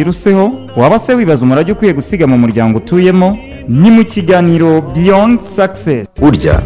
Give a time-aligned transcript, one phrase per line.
[0.00, 6.06] biruseho waba se wibaza umurage ukwiye gusiga mu muryango utuyemo ni mu kiganiro beyond success.
[6.20, 6.60] Burya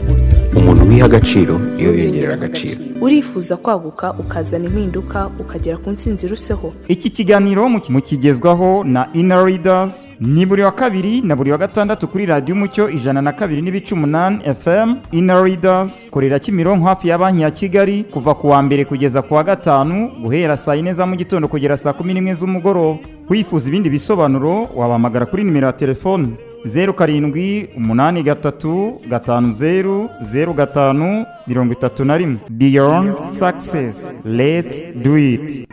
[0.57, 2.81] umuntu wiha agaciro niyo yongerera agaciro.
[3.01, 6.73] Urifuza kwaguka ukazana impinduka ukagera ku ntsinzi iruseho?
[6.89, 12.09] Iki kiganiro muki- mukigezwaho na inner leaders ni buri wa kabiri na buri wa gatandatu
[12.09, 17.19] kuri radiyo umucyo ijana na kabiri n'ibice umunani fm inner leaders korera kimironko hafi ya
[17.19, 21.07] banki ya kigali kuva ku wa mbere kugeza ku wa gatanu guhera saa yine za
[21.07, 22.99] mu gitondo kugera saa kumi n'imwe z'umugoroba.
[23.31, 26.29] Wifuza ibindi bisobanuro wabahamagara kuri nimero ya telefone.
[26.65, 32.39] Zeru karindwi umunani gatatu gatanu zeru zeru gatanu mirongo itatu na rimwe.
[32.51, 35.67] Beyond success let's do it.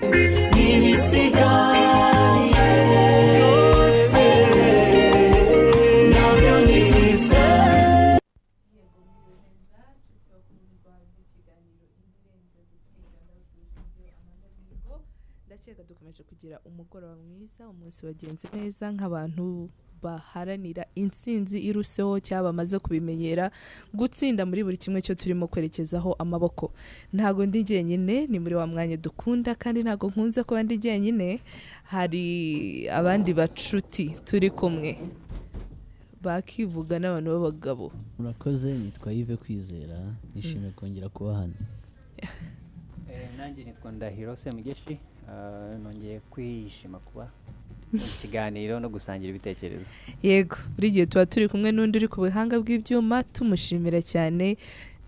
[15.48, 19.46] Ndakeka dukomeje kugira umugoroba mwiza umunsi wagenze neza nk'abantu
[20.04, 23.52] baharanira intsinzi iruseho cyangwa bamaze kubimenyera
[23.94, 26.72] gutsinda muri buri kimwe cyo turimo kwerekezaho amaboko.
[27.14, 31.40] Ntabwo ndi jyenyine ni muri wa mwanya dukunda kandi ntabwo nkunze kuba ndi jyenyine
[31.90, 32.26] hari
[32.90, 34.98] abandi bacuti turi kumwe.
[36.24, 37.92] Bakivuga n'abantu b'abagabo.
[38.20, 39.98] Murakoze nitwa Yves kwizera
[40.36, 41.54] nishimiye kongera kuba hano.
[42.18, 44.98] Eh, nanjye nitwa ndahiro semugeshi.
[45.84, 47.28] Nongeye kwishima kuba
[47.94, 49.88] mu kiganiro no gusangira ibitekerezo.
[50.24, 54.58] Yego buri gihe tuba turi kumwe n'undi uri ku buhanga bw'ibyuma tumushimira cyane.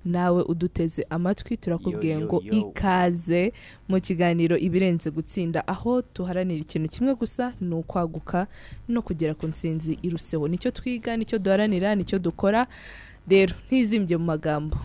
[0.06, 3.52] Nawe uduteze amatwi turakubwiye ngo ikaze.
[3.88, 8.48] Mu kiganiro ibirenze gutsinda aho tuharanira ikintu kimwe gusa ni ukwaguka
[8.88, 12.64] no kugera ku ntsinzi iruseho ni cyo twiga ni cyo duharanira ni cyo dukora.
[13.28, 14.78] Rero ntizimbye mu magambo.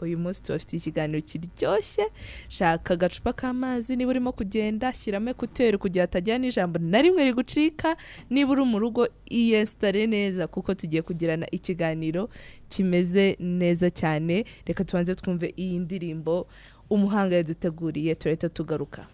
[0.00, 2.04] Uyu munsi tubafitiye ikiganiro kiryoshye
[2.48, 7.96] shaka agacupa k'amazi niba urimo kugenda shyiramo ekuteri kugira hatagira n'ijambo na rimwe rigucika
[8.30, 12.28] niba uri mu rugo iyesitare neza kuko tugiye kugirana ikiganiro
[12.68, 14.44] kimeze neza cyane.
[14.66, 16.46] Reka tubanze twumve iyi ndirimbo
[16.90, 19.06] umuhanga yaduteguriye turahita tugaruka.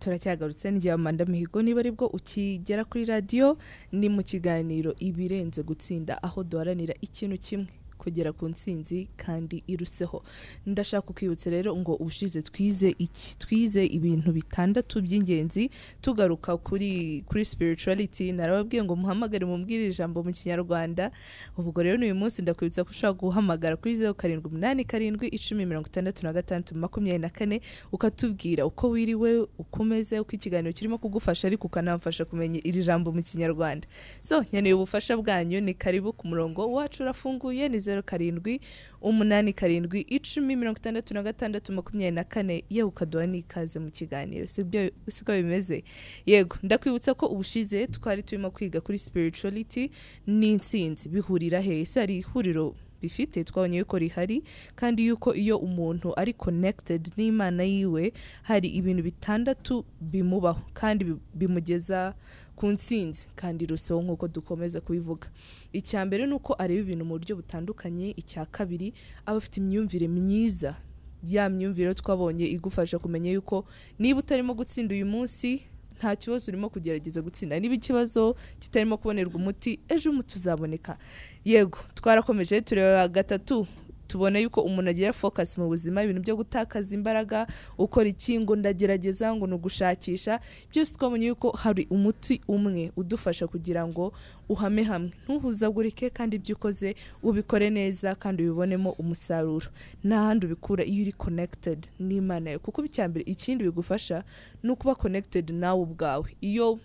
[0.00, 3.58] Turacyagarutse n'igihe amanda mihigo niba ari bwo ukigera kuri radiyo
[3.92, 7.68] ni mu kiganiro ibirenze gutsinda aho duharanira ikintu kimwe.
[8.00, 10.22] Kugera ku ntsinzi kandi iruseho
[10.66, 15.68] ndashaka kukwibutsa rero ngo ubushize twize iki twize ibintu bitandatu by'ingenzi
[16.00, 18.32] tugaruka kuri kuri spirituality.
[18.32, 21.10] Narababwiye ngo muhamagare mumbwire ijambo mu kinyarwanda.
[21.58, 25.86] Ubwo rero n'uyu munsi ndakwibutsa ko ushobora guhamagara kuri zeru karindwi umunani karindwi icumi mirongo
[25.92, 27.60] itandatu na gatandatu makumyabiri na kane
[27.92, 33.22] ukatubwira uko wiriwe uko umeze uko ikiganiro kirimo kugufasha ariko ukanamfasha kumenya iri jambo mu
[33.22, 33.86] kinyarwanda.
[34.22, 35.60] So nkeneye ubufasha bwanyu.
[35.60, 36.72] Ni karibu ku murongo.
[36.72, 38.60] Wacu urafunguye ni zeru karindwi
[39.02, 42.64] umunani karindwi icumi mirongo itandatu na gatandatu makumyabiri na kane.
[42.70, 44.46] Yewe ukaduha n'ikaze mu kiganiro.
[44.46, 45.82] Siko bimeze?
[46.26, 49.90] Yego ndakwibutsa ko ubushize twari turimo kwiga kuri spirituality
[50.26, 51.08] n'intsinzi.
[51.08, 51.80] Bihurira he?
[51.80, 53.44] Ese hari ihuriro bifite?
[53.44, 54.42] Twabonye yuko rihari
[54.76, 58.12] kandi yuko iyo umuntu ari connected n'imana yiwe
[58.42, 62.14] hari ibintu bitandatu bimubaho kandi bi- bimugeza
[62.60, 65.28] ku ntsinzi kandi ruseho nk'uko dukomeza kubivuga.
[65.72, 68.92] Icya mbere ni uko areba ibintu mu buryo butandukanye icya kabiri
[69.26, 70.76] aba afite imyumvire myiza.
[71.24, 73.64] Ya myumvire twabonye igufasha kumenya yuko
[73.98, 75.62] niba utarimo gutsinda uyu munsi
[75.98, 77.56] nta kibazo urimo kugerageza gutsinda.
[77.60, 80.98] Niba ikibazo kitarimo kubonerwa umuti ejo umuti uzaboneka.
[81.44, 83.64] Yego twarakomeje tureba gatatu
[84.10, 87.46] tubona yuko umuntu agira focus mu buzima ibintu byo gutakaza imbaraga
[87.78, 90.40] ukora iki ngo ndagerageza ngo ni ugushakisha
[90.70, 94.10] byose twabonye yuko hari umuti umwe udufasha kugira ngo
[94.50, 95.10] uhame hamwe.
[95.24, 99.66] Ntuhuzagurike kandi ibyo ukoze ubikore neza kandi ubibonemo umusaruro.
[100.04, 102.58] Nta handi ubikura iyo uri connected n'imana yawe.
[102.58, 104.24] Kuko icya mbere ikindi bigufasha
[104.62, 106.26] ni ukuba connected nawe ubwawe.
[106.42, 106.78] Iyo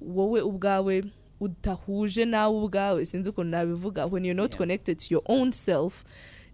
[0.00, 1.04] wowe ubwawe
[1.40, 6.04] udahuje nawe ubwawe sinzi ukuntu nabivuga when you're not connected to your own self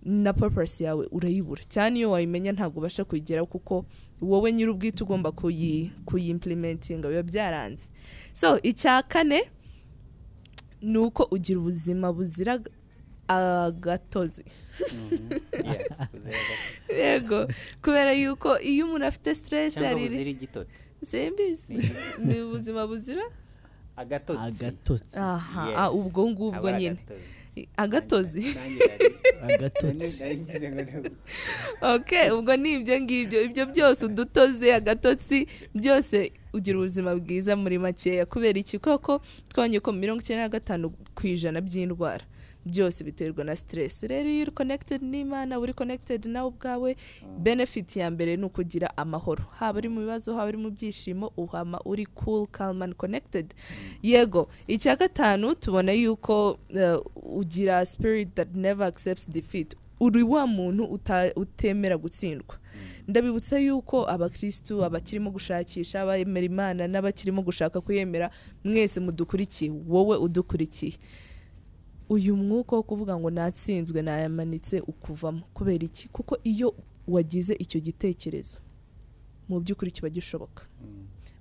[0.06, 1.62] na purpose yawe urayibura.
[1.68, 3.84] Cyane iyo wayimenya ntabwo ubasha kuyigeraho kuko
[4.22, 7.88] wowe nyiri ubwite ugomba kuyi kuyimplementinga biba byaranze.
[8.32, 9.50] So icya kane
[10.82, 12.60] ni uko ugira ubuzima buzira
[13.28, 14.44] agatozi.
[15.50, 16.94] Gato.
[16.94, 17.48] yego.
[17.82, 20.08] Kubera yuko iyo umuntu afite stress hari
[21.10, 21.72] simbizi.
[21.74, 21.90] Ni-
[22.34, 23.22] ni ubuzima buzira
[23.96, 24.42] agatotsi.
[24.42, 25.18] Agatotsi.
[25.18, 25.68] Aha.
[25.68, 25.76] Yes.
[25.78, 26.96] ah, ubwo ngubwo nyine.
[26.96, 27.66] Agatozi.
[27.76, 29.14] agatozi Nanjye nari-
[29.54, 30.22] agatotsi.
[30.22, 31.10] Nari ngize ngo ni-
[31.80, 33.38] ok ubwo ni ibyo ngibyo.
[33.42, 38.26] Ibyo byose udutoze agatotsi byose ugira ubuzima bwiza muri makeya.
[38.26, 38.78] Kubera iki?
[38.78, 42.24] Koko twabonye ko mirongo icyenda na gatanu ku ijana by'indwara.
[42.66, 44.02] Byose biterwa na stress.
[44.02, 46.96] Rero iyo uri connected n'imana uri connected nawe ubwawe
[47.38, 49.44] benefit ya mbere ni ukugira amahoro.
[49.50, 53.54] Haba uri mu bibazo haba uri mu byishimo uhama uri cool calm and connected.
[54.02, 59.74] Yego icya gatanu tubona yuko eh, ugira spirit that never accepts defeat.
[60.00, 61.00] Uri wa muntu
[61.36, 62.56] utemera gutsindwa.
[63.08, 68.30] Ndabibutsa yuko abakirisitu abakirimo gushakisha abemera imana n'abakirimo gushaka kuyemera
[68.64, 70.92] mwese mudukurikiye wowe udukurikiye.
[72.08, 75.42] Uyu mwuka wo kuvuga ngo natsinzwe nayamanitse ukuvamo.
[75.54, 76.08] Kubera iki?
[76.08, 76.74] Kuko iyo
[77.08, 78.58] wagize icyo gitekerezo
[79.48, 80.62] mu by'ukuri kiba gishoboka.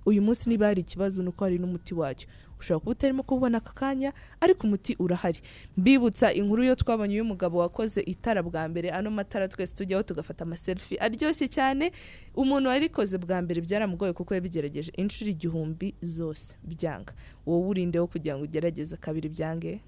[0.06, 2.28] Uyu munsi niba hari ikibazo ni uko hari n'umuti wacyo.
[2.60, 5.40] Ushobora kuba utarimo kubona aka kanya ariko umuti urahari.
[5.76, 10.96] Mbibutsa inkuru yo twabonye y'umugabo wakoze itara bwa mbere ano matara twese tujyaho tugafata amaselfi
[10.98, 11.92] aryoshye cyane.
[12.34, 14.92] Umuntu warikoze bwa mbere byaramugoye kuko yabigerageje.
[14.96, 17.12] Inshuro igihumbi zose byanga.
[17.46, 19.80] Wowe urindeho kugira ngo ugerageze kabiri byange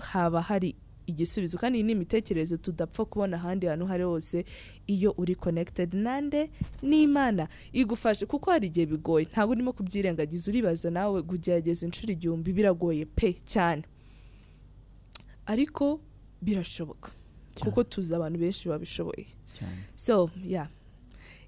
[0.00, 0.74] haba hari
[1.06, 4.44] igisubizo kandi iyi ni imitekerereze tudapfa kubona ahandi hantu aho ari hose
[4.86, 6.50] iyo uri connected nande
[6.82, 7.48] n'imana.
[7.72, 9.26] Igufashe kuko hari igihe bigoye.
[9.32, 13.82] Ntabwo urimo kubyirengagiza uribaza nawe kugerageza inshuro igihumbi biragoye pe cyane.
[15.46, 16.00] Ariko
[16.42, 17.10] birashoboka
[17.60, 19.26] kuko tuzi abantu benshi babishoboye.
[19.58, 19.76] Cyane.
[19.96, 20.68] So yeah.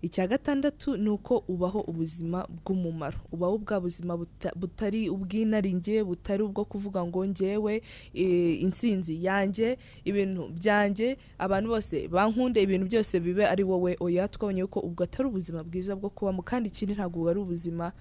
[0.02, 3.18] Icya gatandatu ni uko ubaho ubuzima bw'umumaro.
[3.32, 7.82] Ubaho bwa buzima buta- butari ubw'inaringe butari ubwo kuvuga ngo ngewe
[8.14, 13.96] eh, intsinzi yanjye ibintu byanjye abantu bose bankunde ibintu byose bibe ari wowe.
[14.00, 17.92] Oya twabonye ko ubwo atari ubuzima bwiza bwo kubamo kandi ikindi ntabwo ari ubuzima.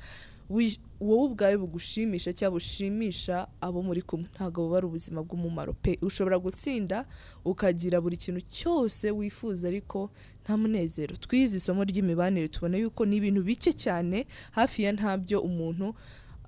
[0.50, 4.28] Wowe ubwawe bugushimisha cyangwa bushimisha abo muri kumwe.
[4.36, 5.98] Ntabwo buba ari ubuzima bw'umumaro pe.
[6.02, 7.06] Ushobora gutsinda
[7.46, 10.10] ukagira buri kintu cyose wifuza ariko
[10.46, 11.16] nta munezero.
[11.18, 15.96] Twize isomo ry'imibanire tubona yuko ni ibintu bike cyane hafi ya ntabyo umuntu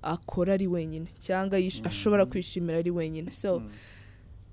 [0.02, 3.32] akora ari wenyine cyangwa yish- ashobora kwishimira ari wenyine.
[3.34, 3.62] So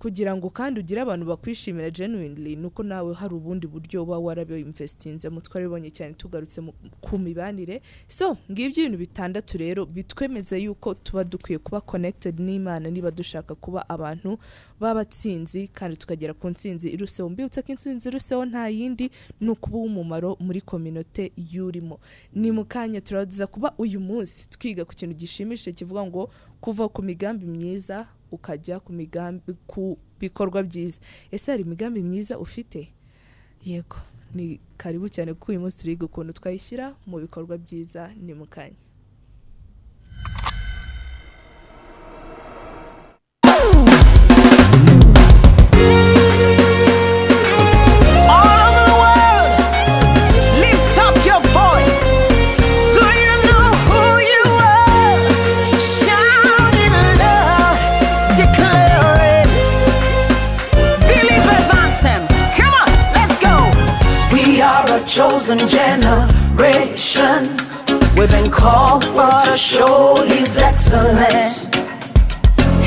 [0.06, 5.90] kugira ngo kandi ugire abantu bakwishimira genuinely nuko nawe hari ubundi buryo uba warabinvestinzemo twarabibonye
[5.90, 6.62] cyane tugarutse
[7.02, 7.82] ku mibanire.
[8.08, 13.82] So ngibyo ibintu bitandatu rero bitwemeza yuko tuba dukwiye kuba connected n'imana niba dushaka kuba
[13.90, 14.38] abantu
[14.80, 16.90] b'abatsinzi kandi tukagera ku ntsinzi.
[16.94, 19.10] Iruseho mbibutsa ko intsinzi iruseho nta yindi
[19.42, 21.98] ni ukuba uw'umumaro muri kominote y'urimo.
[22.34, 26.30] Ni mu kanya turaza kuba uyu munsi twiga ku kintu gishimishije kivuga ngo
[26.62, 31.00] kuva ku migambi myiza ukajya ku migambi ku bikorwa byiza.
[31.32, 32.88] Ese hari imigambi myiza ufite?
[33.66, 33.98] Yego
[34.34, 38.46] ni karibu cyane kuko uyu munsi turiga ukuntu twayishyira mu bikorwa byiza ni mu
[65.46, 67.56] chosen generation.
[68.18, 71.66] We've been called for to show His excellence.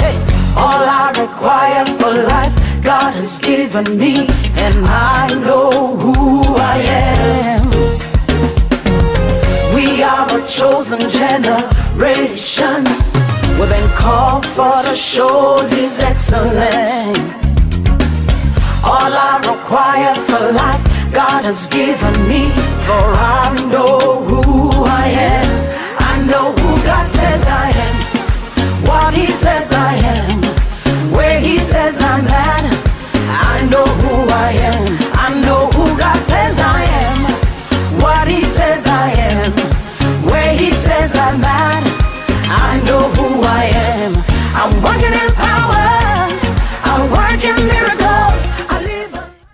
[0.00, 0.16] Hey,
[0.56, 2.52] all I require for life,
[2.82, 4.26] God has given me,
[4.56, 7.70] and I know who I am.
[9.72, 12.82] We are a chosen generation.
[13.56, 17.38] We've been called for to show His excellence.
[18.82, 22.50] All I require for life, God has given me,
[22.86, 23.98] for I know
[24.28, 25.48] who I am.
[25.98, 28.08] I know who God says I am
[28.88, 30.40] what he says I am,
[31.12, 32.64] where he says I'm at.
[33.54, 34.14] I know who
[34.46, 37.20] I am, I know who God says I am,
[38.02, 39.52] what he says I am,
[40.30, 41.84] where he says I'm at.
[42.70, 43.64] I know who I
[43.96, 44.12] am.
[44.60, 45.28] I'm working in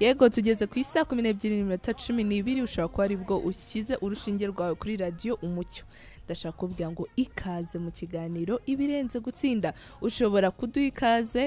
[0.04, 4.44] yego tugeze ku isaha kumi n'ebyiri n'iminota cumi n'ibiri ushobora kuba ari bwo ushyize urushinge
[4.52, 5.84] rwawe kuri radiyo umucyo.
[6.24, 9.72] Ndashaka kubwira ngo ikaze mu kiganiro ibirenze gutsinda.
[10.06, 11.42] Ushobora kuduha ikaze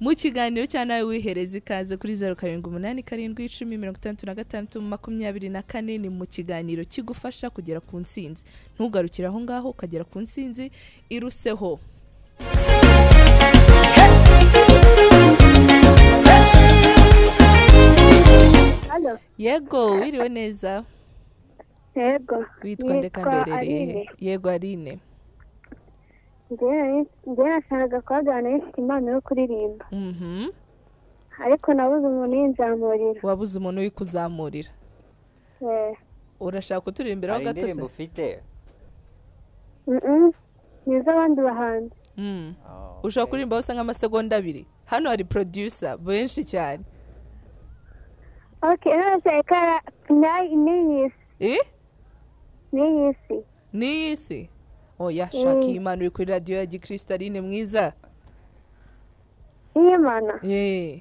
[0.00, 4.34] mu kiganiro cyangwa nawe wihereza ikaze kuri zeru karindwi umunani karindwi icumi mirongo itandatu na
[4.34, 8.42] gatandatu makumyabiri na kane ni mu kiganiro kigufasha kugera ku ntsinzi.
[8.76, 10.68] Ntugarukire aho ngaho ukagera ku ntsinzi
[11.08, 11.78] iruseho.
[19.38, 20.84] Yego wiriwe neza.
[21.94, 22.44] Yego.
[22.64, 24.10] witwa nde kandi Nitwa uherereye he Aline.
[24.18, 24.98] yego arine
[26.50, 27.06] njyewe
[27.36, 29.86] nashakaga kuhagarara ifite impano yo kuririmba.
[29.92, 30.48] Mhm.
[31.44, 34.70] ariko nabuze umuntu yinzamurira wabuze umuntu uri kuzamurira
[35.62, 35.96] Eh,
[36.40, 38.40] urashaka kuturimbiraho hari gato indirimbo se ufite
[40.86, 41.94] ni iz'abandi bahanzi.
[42.16, 42.54] Mm.
[42.68, 43.30] Oh, ushobora okay.
[43.30, 44.66] kuririmba hose nk'amasegonda abiri.
[44.84, 46.84] Hano hari producer benshi cyane.
[48.62, 51.58] Ok none kara n'iyisi eh
[52.72, 53.36] n'iyisi
[53.72, 54.48] n'iyi si
[54.98, 57.92] oya shaka iyi uri kuri radiyo ya gikristaline mwiza
[59.74, 61.00] y'imana Eh.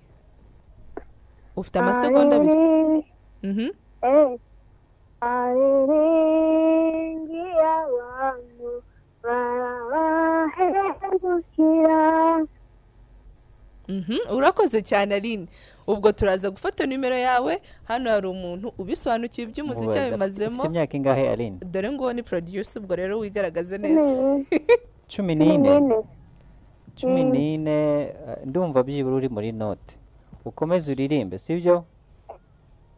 [1.56, 3.06] ufite amasegonda abiri
[3.44, 3.70] Mhm.
[4.02, 4.40] Eh.
[6.22, 8.70] Abiringiye abantu
[9.24, 12.02] barabahemukira
[13.90, 15.48] Mhm, urakoze cyane aline
[15.94, 17.62] ubwo turaza gufata nimero yawe.
[17.84, 20.52] Hano hari umuntu ubisobanukiwe iby'umuziki yabimazemo.
[20.60, 21.58] ufite imyaka ingahe aline?
[21.72, 24.12] Dore nguwo ni producer ubwo rero wigaragaze neza.
[25.16, 25.72] Cumi n'ine.
[27.00, 27.78] Cumi n'ine.
[28.02, 29.96] Eh, ndumva byibura uri muri note.
[30.46, 31.84] Ukomeze uririmbe sibyo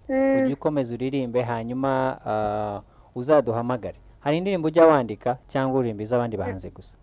[0.10, 2.82] Mm, ujye ukomeza uririmbe hanyuma ah,
[3.16, 3.96] uzaduhamagare.
[4.20, 6.96] Hari indirimbo ujya wandika cyangwa uririmba iz'abandi bahanzi gusa?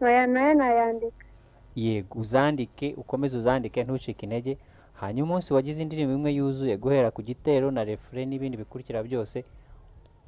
[0.00, 1.26] Oya na yo nayandika.
[1.76, 4.58] Yego uzandike ukomeze uzandike ntucike intege.
[5.00, 9.44] Hanyuma umunsi wagize indirimbo imwe yuzuye guhera ku gitero na refure n'ibindi bikurikira byose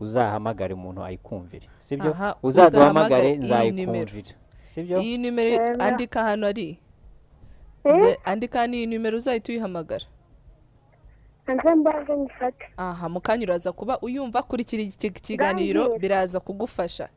[0.00, 1.66] uzahamagare umuntu ayikumvire.
[1.78, 2.10] Sibyo?
[2.42, 4.98] Uzaduhamagare nzayikumvira sibyo?
[5.00, 6.78] Iyi nimero andika hano ari?
[7.84, 10.04] Ze- andika hano iyi nimero uzahita uyihamagara
[12.76, 17.08] aha mu kanya uraza kuba uyumva kurikira iki kiganiro biraza kugufasha.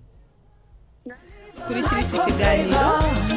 [1.67, 2.79] Kurikira iki kiganiro.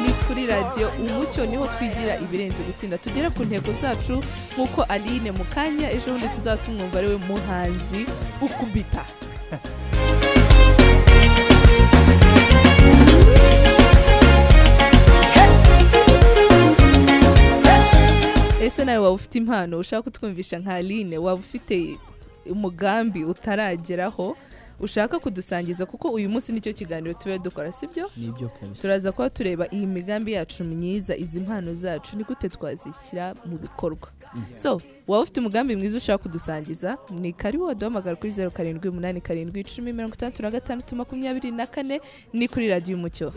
[0.31, 2.97] kuri radiyo umucyo ni ho twigira ibirenze gutsinda.
[2.97, 4.23] Tugere ku ntego zacu
[4.55, 8.07] nk'uko aline mu kanya ejo bundi tuzaba tumwumva ari we muhanzi
[8.39, 9.03] ukubita.
[18.63, 19.79] Ese nawe waba ufite impano?
[19.79, 21.17] Ushaka kutwumvisha nka aline?
[21.17, 21.99] Waba ufite
[22.47, 24.37] umugambi utarageraho?
[24.81, 28.81] Ushaka kudusangiza kuko uyu munsi ni cyo kiganiro tuba dukora sibyo ni byo kabisa.
[28.81, 34.09] Turaza kuba tureba iyi migambi yacu myiza izi mpano zacu ni gute twazishyira mu bikorwa.
[34.55, 39.59] So waba ufite umugambi mwiza ushaka kudusangiza ni karibu waduhamagara kuri zeru karindwi umunani karindwi
[39.61, 42.01] icumi mirongo itandatu na gatandatu makumyabiri na kane
[42.33, 43.33] ni kuri radiyo umucyo.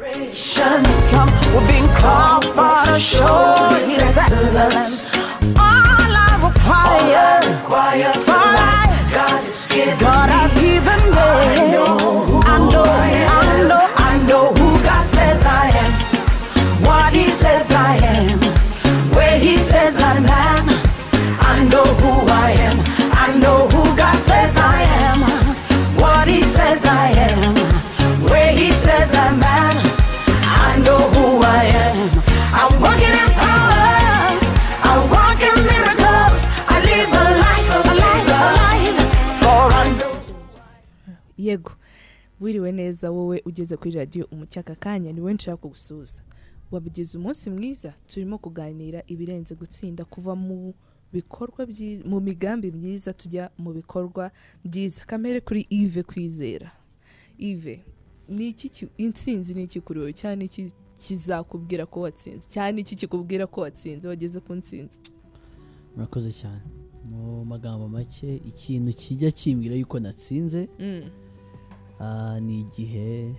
[5.57, 8.13] All I require,
[8.55, 11.17] life, God has given God has given me.
[11.17, 15.93] I know, I know, I know, I know who God says I am.
[16.85, 18.41] What He says I am,
[19.15, 20.67] where He says I'm at.
[21.53, 22.77] I know who I am.
[23.13, 25.21] I know who God says I am.
[25.97, 27.55] What He says I am,
[41.55, 41.73] yego
[42.41, 46.23] wiriwe neza wowe ugeze kuri radiyo umucyo aka kanya ni wowe nshaka kugusuhuza.
[46.71, 50.75] Wabigize umunsi mwiza turimo kuganira ibirenze gutsinda kuva mu
[51.13, 54.31] bikorwa byiza mu migambi myiza tujya mu bikorwa
[54.65, 55.05] byiza.
[55.07, 56.73] Kamere kuri ive kwizera.
[57.39, 57.85] Ive
[58.29, 62.49] ni iki ki- intsinzi ni iki kuri wowe cyane iki kizakubwira ko watsinze?
[62.51, 64.09] Cyane iki kikubwira ko watsinze?
[64.09, 64.99] Wageze ku ntsinzi.
[65.95, 66.63] Murakoze cyane.
[67.11, 71.03] Mu magambo make ikintu kijya kimbwira yuko natsinze Mm,
[72.41, 73.35] ni igihe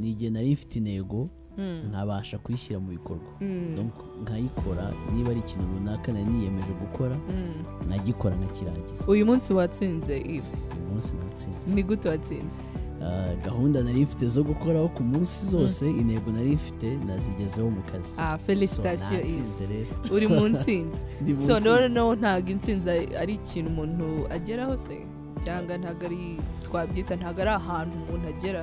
[0.00, 3.30] ni igihe nari mfite intego mm, nkabasha kuyishyira mu bikorwa.
[3.40, 7.86] Mm, Donc, nkayikora niba ari ikintu runaka nari niyemeje gukora mm.
[7.88, 11.74] nkagikora nkakirangiza uyu munsi watsinze ive uyu munsi natsinze.
[11.74, 12.58] Ni gute watsinze?
[13.02, 18.12] Ah, gahunda nari mfite zo gukoraho ku munsi zose intego nari mfite nazigezeho mu kazi.
[18.18, 19.20] Ah felicitasiyo
[19.68, 20.14] rero.
[20.14, 24.96] Uri mu mu so noneho ntabwo intsinzi ari- ari ikintu umuntu ageraho se?
[25.44, 28.62] Cyangwa ntabwo ari twabyita ntabwo ari ahantu umuntu agera.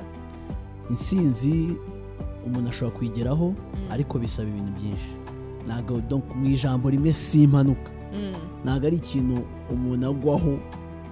[0.90, 1.76] Intsinzi
[2.46, 3.46] umuntu ashobora kuyigeraho
[3.90, 5.10] ariko bisaba ibintu byinshi.
[5.66, 5.92] Ntabwo
[6.38, 8.32] mu ijambo rimwe si impanuka Mm,
[8.64, 10.56] ntabwo ari ikintu umuntu agwaho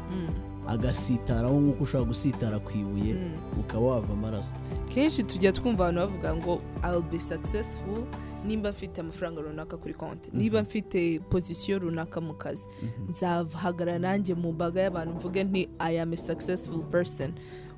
[0.08, 0.32] mm,
[0.66, 3.60] agasitaraho nk'uko ushobora gusitara ku ibuye mm.
[3.60, 4.48] ukaba wava amaraso.
[4.88, 8.00] Kenshi tujya twumva abantu bavuga ngo I'll be successful.
[8.46, 12.68] Nimba mfite amafaranga runaka kuri konti niba mfite pozisiyo runaka mu kazi
[13.10, 17.32] nzahagarara nanjye mu mbaga y'abantu mvuge nti I am a successful person.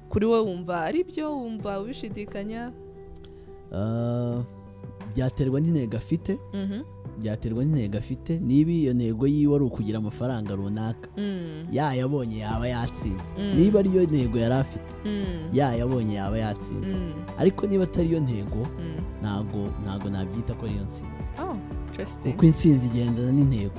[0.08, 2.72] Kuri wowe wumva ari byo wumva ubishidikanya?
[3.72, 4.42] Ah,
[5.14, 6.38] byaterwa n'intego afite.
[6.54, 6.82] Mhm,
[7.20, 11.08] byaterwa n'intego afite niba iyo ntego yiwe ari ukugira amafaranga runaka.
[11.16, 13.32] Mm, yayabonye yaba yatsinze.
[13.38, 13.54] Mm.
[13.56, 16.96] niba ariyo ntego yari afite mm, yayabonye yaba yatsinze.
[17.38, 18.66] Ariko niba atari yo ntego
[19.22, 21.56] ntabwo ntabwo nabyita ko ariyo nsinzi Oh,
[22.22, 23.78] kuko intsinzi igendana n'intego.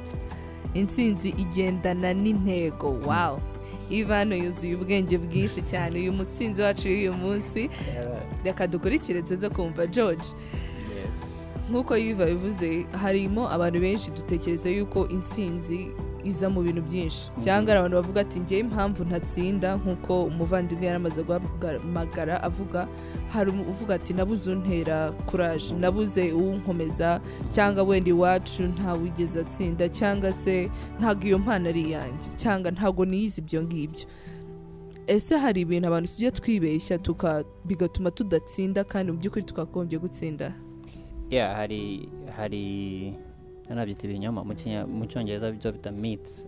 [0.73, 2.89] Intsinzi igendana n'intego.
[3.07, 3.39] Wow.
[3.89, 5.99] Ivano yuzuye ubwenge bwinshi cyane.
[5.99, 7.69] Uyu mutsinzi wacu y'uyu munsi.
[8.43, 10.27] Reka dukurikire tuze kumva george.
[11.69, 15.87] Nk'uko yiva bivuze harimo abantu benshi dutekereza yuko intsinzi
[16.25, 17.29] iza mu bintu byinshi.
[17.43, 22.87] Cyangwa abantu bavuga ati ngewe impamvu ntatsinda nk'uko umuvandimwe yari amaze guhamagara avuga
[23.33, 27.21] hari uvuga ati nabuze untera kuraje nabuze uwunkomeza
[27.53, 33.41] cyangwa wenda iwacu ntawigeze atsinda cyangwa se ntabwo iyo mpano ari iyanjye cyangwa ntabwo niyizi
[33.41, 34.05] ibyo ngibyo.
[35.07, 36.99] Ese hari ibintu abantu tujya twibeshya
[37.65, 40.51] bigatuma tudatsinda kandi mu by'ukuri tukagombye gutsinda?
[41.29, 43.13] Yeah hari hari
[43.69, 44.43] nabyita ibinyoma
[44.87, 45.91] mu cyongereza byo bita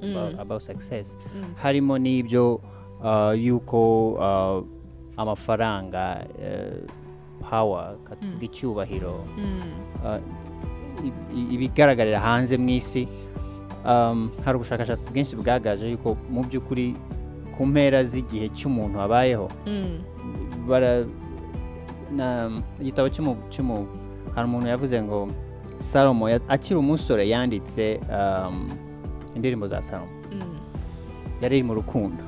[0.01, 0.09] Mm.
[0.15, 1.13] about, success.
[1.35, 1.53] Mm.
[1.61, 2.59] harimo n'ibyo
[3.03, 4.65] uh, yuko uh,
[5.17, 6.81] amafaranga uh,
[7.49, 9.61] power katuvuga icyubahiro Mm,
[10.05, 10.19] uh,
[11.05, 13.07] i- i- ibigaragarira hanze mu isi.
[13.85, 16.93] Um, hari ubushakashatsi bwinshi bwagaragaje yuko mu by'ukuri
[17.57, 19.97] ku mpera z'igihe cy'umuntu abayeho mm,
[22.81, 23.09] igitabo
[24.35, 25.27] hari umuntu yavuze ngo
[25.79, 28.69] salomo akiri umusore yanditse um,
[29.35, 30.11] indirimbo za salomo.
[30.31, 30.41] Mm.
[31.41, 32.23] yari iri mu rukundo.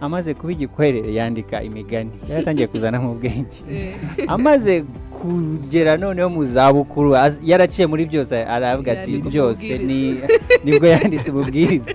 [0.00, 2.10] Amaze kuba igikwerere yandika imigani.
[2.28, 3.64] Yaratangiye kuzana mu bwenge.
[4.34, 10.20] Amaze kugera noneho mu zabukuru yaraciye muri byose aravuga ati byose ni
[10.64, 11.92] ni bwo yanditse umubwiriza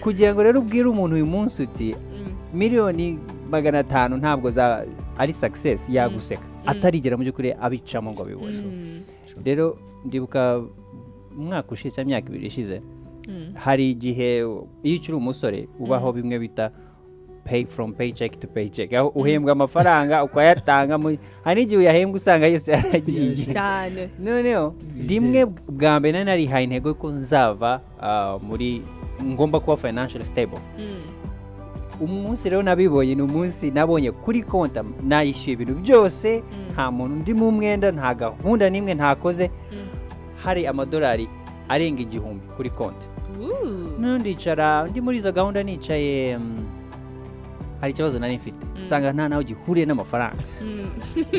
[0.00, 3.18] kugira ngo rero ubwire umuntu uyu munsi uti mm, miliyoni
[3.50, 4.48] magana atanu ntabwo
[5.18, 8.58] ari success yaguseka atarigera mu by'ukuri abicamo ngo abibone
[9.44, 10.62] rero ndibuka
[11.38, 12.76] umwaka ushize imyaka ibiri ishize
[13.64, 14.68] hari igihe iyo
[14.98, 16.70] ukiri umusore ubaho bimwe bita
[17.44, 20.96] pay from paycheck to paycheck aho uhembwa amafaranga ukayatanga
[21.44, 24.72] hari n'igihe uyahembwa usanga yose yaragiye cyane noneho
[25.08, 27.80] rimwe bwa mbere nari narihaye intego yuko nzava
[28.48, 28.80] muri
[29.22, 30.60] ngomba kuba financial stable
[32.00, 36.42] umunsi rero nabibonye ni umunsi nabonye kuri konta nayishyuye ibintu byose
[36.72, 39.50] nta muntu ndimo umwenda nta gahunda n'imwe ntakoze.
[39.72, 39.94] Mm.
[40.44, 41.28] hari amadolari
[41.68, 43.06] arenga igihumbi kuri konti.
[43.98, 46.64] Ndicara ndi muri izo gahunda nicaye mm,
[47.80, 48.66] hari ikibazo nari mfite.
[48.82, 50.44] Nsanga nta naho gihuriye n'amafaranga.
[50.62, 50.90] Mm,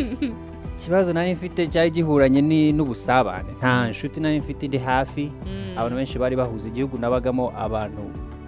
[0.80, 3.52] ikibazo nari mfite cyari gihuranye n'ubusabane.
[3.58, 5.32] Nta nshuti nari mfite ndi hafi.
[5.46, 8.02] Mm, abantu benshi bari bahuze igihugu nabagamo abantu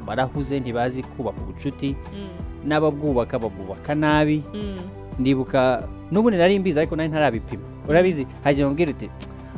[0.08, 1.96] barahuze ntibazi kubaka ubucuti.
[2.14, 4.44] Mm, n'ababwubaka babwubaka nabi.
[4.54, 4.78] Mm,
[5.20, 7.64] ndibuka n'ubundi nari mbizi ariko nari ntarabipima.
[7.90, 8.28] Urabizi?
[8.44, 9.10] Hagiye mubwira uti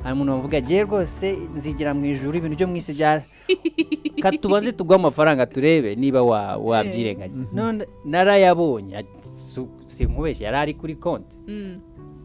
[0.04, 3.24] hari umuntu wavuga agiye rwose nzigira mu ijuru ibintu byo mu isi byara.
[4.24, 10.96] Katubanze tuguhe amafaranga turebe niba wa- wabyirengagiza none narayabonye ati, su- sinkubeshye yari ari kuri
[10.96, 11.36] konti.
[11.48, 11.80] Mm,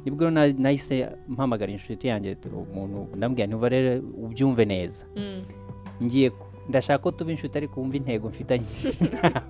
[0.05, 5.05] ni bwo na- nahise mpamagara inshuti yanjye tu- umuntu ndambwira ntuva rero ubyumve neza.
[5.17, 5.43] Mm,
[6.03, 6.31] ngiye
[6.69, 8.65] ndashaka ko tuba inshuti ariko wumva intego mfitanye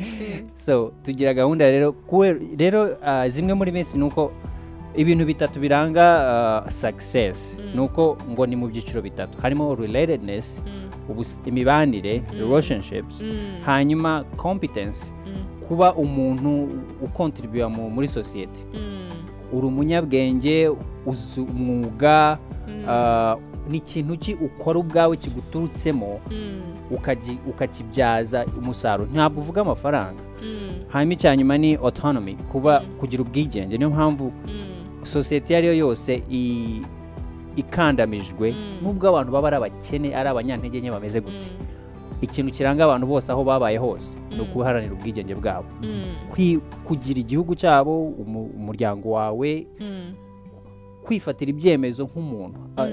[0.54, 1.94] so tugira gahunda rero
[2.58, 4.32] rero ah, zimwe muri minsi ni uko
[4.96, 6.02] ibintu bitatu biranga
[6.66, 7.58] ah, success.
[7.74, 9.38] Ni uko ngo ni mu byiciro bitatu.
[9.42, 16.68] Harimo relatedness mm, imibanire relationships mm, hanyuma competence mm, kuba umuntu
[17.02, 19.10] ukontribuya mu- muri sosiyete mm,
[19.52, 20.70] uri umunyabwenge
[21.06, 22.84] uzi umwuga Mm.
[22.88, 23.36] ah,
[23.70, 26.60] ni ikintu ki ukora ubwawe kiguturutsemo mm,
[27.48, 29.08] ukakibyaza umusaruro.
[29.12, 30.22] Ntabwo uvuga amafaranga.
[30.42, 32.86] Mm, hanyuma icya nyuma ni autonomy kuba Mm.
[33.00, 33.78] kugira ubwigenge.
[33.78, 34.32] Niyo mpamvu
[35.02, 36.22] sosiyete iyo ari yo yose
[37.56, 41.50] ikandamijwe nubwo abantu baba ari abakene ari abanyantege nke bameze gute.
[42.20, 45.66] Ikintu kiranga abantu bose aho babaye hose ni ukuharanira ubwigenge bwabo.
[46.84, 49.66] Kugira igihugu cyabo umu- umuryango wawe
[51.04, 52.58] kwifatira ibyemezo nk'umuntu.
[52.76, 52.86] Ah.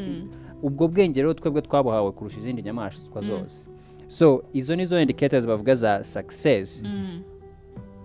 [0.63, 3.27] Ubwo bwenge rero twebwe twabuhawe kurusha izindi nyamaswa Mm.
[3.27, 3.65] zose
[4.07, 7.21] so izo ni zo indicators bavuga za success Mm.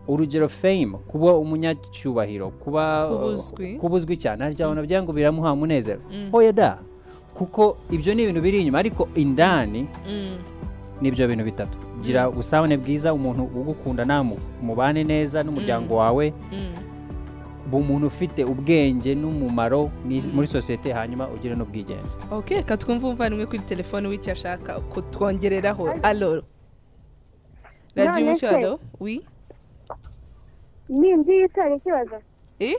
[0.08, 3.08] urugero fame kuba umunyacyubahiro kuba
[3.80, 4.16] Kubuzwi.
[4.16, 6.28] cyane hari abantu byanga ngo biramuha umunezero Mm.
[6.32, 6.78] oya da
[7.34, 10.36] kuko ibyo ni ibintu biri inyuma ariko indani Mm.
[11.00, 16.74] n'ibyo bintu bitatu gira ubusabane bwiza umuntu ugukunda nawe mu- mubane neza n'umuryango wawe Mm.
[17.72, 22.09] Umuntu ufite ubwenge n'umumaro mwi- muri sosiyete hanyuma ugire n'ubwigenge.
[22.31, 25.94] Ok reka twumve umuvandimwe kuri telefone w'icyo ashaka kutwongereraho.
[26.03, 26.42] Alo
[27.94, 29.20] radiyo alo wi
[30.88, 32.16] ni nzi yitora ikibazo.
[32.59, 32.75] Eh?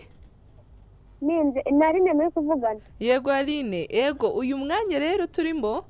[1.21, 2.79] Ninze nari muri kuvugana.
[2.99, 3.87] Yego aline.
[3.89, 5.85] Yego uyu mwanya rero turimo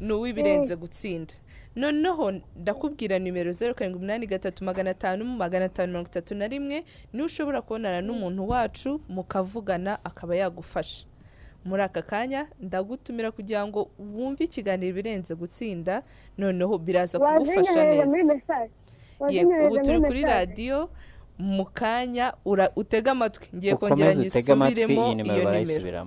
[0.00, 1.34] ni uw'ibirenze gutsinda.
[1.78, 6.84] Noneho ndakubwira nimero zeru karindwi umunani gatatu magana atanu magana atanu mirongo itatu na rimwe
[7.12, 11.06] niba ushobora kubonana n'umuntu wacu mukavugana akaba yagufasha.
[11.64, 16.02] Muri aka kanya ndagutumira kugira ngo wumve ikiganiro ibirenze gutsinda
[16.38, 18.68] noneho biraza kugufasha neza.
[19.30, 20.90] yego ubu turi kuri radiyo
[21.38, 22.34] mu kanya
[22.76, 23.46] utege amatwi.
[23.56, 26.06] Ngiye kongera ngisubiremo iyo nimero.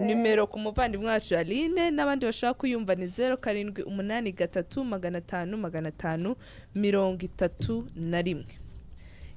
[0.00, 5.18] Nimero nimero ku muvandimwe wacu aline n'abandi bashaka kuyumva ni zeru karindwi umunani gatatu magana
[5.18, 6.36] atanu magana atanu
[6.74, 8.46] mirongo itatu na rimwe.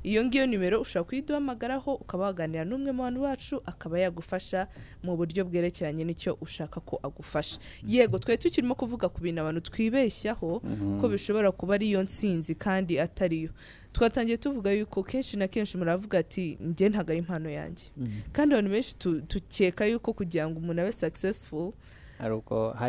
[0.04, 4.68] Iyo ngiyo nimero ushobora kuyiduhamagaraho ukaba waganira n'umwe mu bantu bacu akaba yagufasha
[5.04, 7.60] mu buryo bwerekeranye n'icyo ushaka ko agufasha.
[7.88, 10.62] Yego twari tukirimo kuvuga ku bintu abantu twibeshyaho
[11.02, 13.52] ko bishobora kuba ari iyo nsinzi kandi atari yo.
[13.94, 17.86] Twatangiye tuvuga yuko kenshi na kenshi muravuga ati njye ntabwo ari impano yanjye.
[18.34, 21.74] Kandi abantu benshi tu- tukeka yuko kugira ngo umuntu abe successful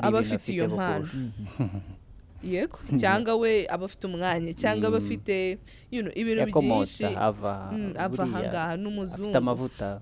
[0.08, 1.06] aba afite iyo mpano.
[1.06, 1.80] Bukurusha
[2.44, 2.78] yego.
[3.00, 5.58] Cyangwa we aba afite umwanya cyangwa aba afite
[5.90, 7.04] you know, ibintu byinshi.
[7.04, 10.00] ava Mm, ahangaha afite n'umuzungu amavuta.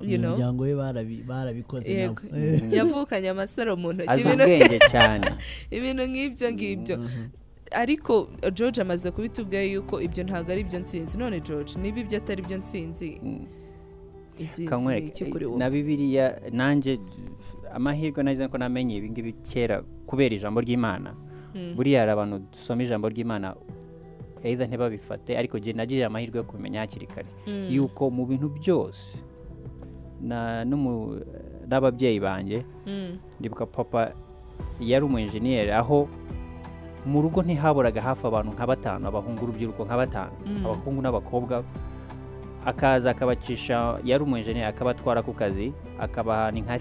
[0.00, 0.34] You know.
[0.34, 4.22] umuryango we barabi- barabikoze nabo Eh, yavukanye amasaro mu ntoki.
[4.28, 5.24] Ubwenge cyane.
[5.76, 6.96] Ibintu nk'ibyo ngibyo.
[7.72, 11.18] Ariko george amaze kubitubwira yuko ibyo ntabwo ari byo nsinzi.
[11.18, 13.46] None george niba ibyo atari byo nsinzi Mm.
[15.58, 16.98] na bibiliya nanjye
[17.72, 21.10] amahirwe nagize ko namenye ibi ngibi kera kubera ijambo ry'imana.
[21.16, 21.35] Mm.
[21.76, 23.54] Buriya hari abantu dusoma ijambo ry'imana
[24.44, 27.66] either ntibabifate ariko jye nagirira amahirwe yo kumenya hakiri kare Mm.
[27.70, 29.18] yuko mu bintu byose
[31.68, 33.18] n'ababyeyi banjye Mm.
[33.40, 34.12] ndibuka papa
[34.80, 36.08] yari umu enjeniyeri aho
[37.06, 40.66] mu rugo ntihaburaga hafi abantu nka batanu abahungu urubyiruko nka batanu Mm.
[40.66, 41.64] abahungu n'abakobwa
[42.64, 46.78] akaza akabacisha yari umu enjeniyeri akabatwara ku kazi akabaha ni nka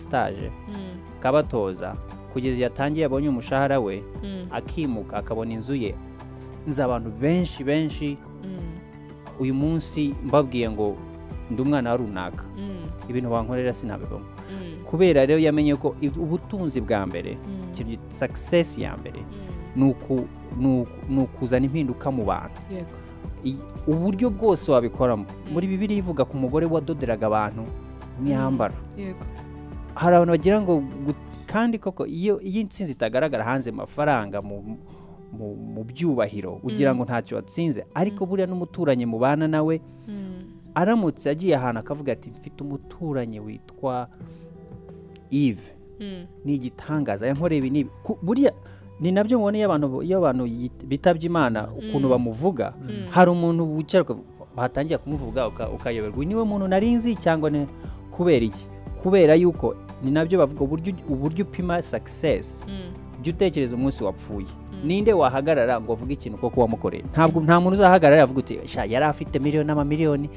[0.69, 0.97] Mm.
[1.19, 1.95] akabatoza
[2.35, 4.47] kugeza igihe atangiye abonye umushahara we Mm.
[4.51, 5.95] akimuka akabona inzu ye.
[6.67, 8.17] Nzi abantu benshi benshi.
[8.43, 8.59] Mm.
[9.39, 10.95] uyu munsi mbabwiye ngo
[11.51, 12.43] ndi umwana wa runaka.
[12.57, 12.87] Mm.
[13.09, 14.25] ibintu wankorera sinabibamo
[14.85, 17.37] kubera rero yamenye ko ubutunzi bwa mbere
[18.09, 19.19] success ya mbere
[19.75, 20.27] ni uku-
[20.59, 22.59] ni uku- ni ukuzana impinduka mu bantu.
[23.87, 25.25] Uburyo bwose wabikoramo.
[25.53, 27.63] Muri bibiri ivuga ku mugore wadoderaga abantu
[28.19, 28.73] imyambaro.
[29.95, 30.81] Hari abantu bagira ngo
[31.55, 34.59] kandi koko iyo iyo intsinzi itagaragara hanze mu mafaranga mu
[35.35, 36.97] mu, byubahiro ugira Mm.
[36.99, 40.43] ngo ntacyo watsinze ariko buriya n'umuturanyi mubana nawe Mm.
[40.75, 44.07] aramutse agiye ahantu akavuga ati mfite umuturanyi witwa
[45.99, 46.25] Mm.
[46.45, 47.69] ni igitangaza yankoreye ibi
[48.23, 48.51] buriya
[48.99, 52.11] ni na byo mubona iyo abantu iyo abantu yit- bitabye imana ukuntu Mm.
[52.11, 53.07] bamuvuga Mm.
[53.11, 54.03] hari umuntu wicara
[54.55, 57.49] watangira kumuvuga uka- ukayoberwa ni we muntu nari nzi cyangwa
[58.11, 58.67] kubera iki
[59.03, 60.61] kubera yuko ni na byo bavuga
[61.09, 62.93] uburyo upima success Mm.
[63.21, 64.87] jya utekereza umunsi wapfuye Mm.
[64.87, 69.39] ninde wahagarara ngo avuge ikintu koko wamukoreye ntabwo nta muntu uzahagarara avuga uti yari afite
[69.39, 70.29] miliyoni n'amamiliyoni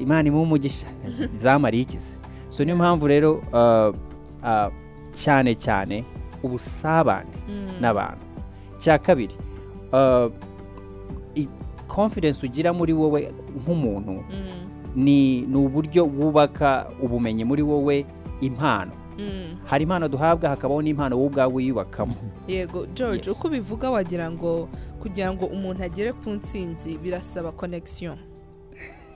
[0.00, 0.86] imana imuha umugisha
[1.42, 2.16] zamariye ikize
[2.50, 3.94] so niyo mpamvu rero uh,
[4.44, 4.72] uh,
[5.14, 6.04] cyane cyane
[6.42, 7.68] ubusabane Mm.
[7.80, 8.20] n'abantu
[8.80, 9.34] cya kabiri
[9.92, 10.32] uh,
[11.88, 15.04] confidence ugira muri wowe nk'umuntu Mm.
[15.04, 18.06] ni uburyo wubaka ubumenyi muri wowe
[18.40, 18.92] impano.
[19.18, 19.56] Mm.
[19.64, 22.14] hari impano duhabwa hakabaho n'impano wowe ubwawe wiyubakamo.
[22.48, 24.68] Yego george uko ubivuga wagira ngo
[25.00, 28.18] kugira ngo umuntu agere ku ntsinzi birasaba connection.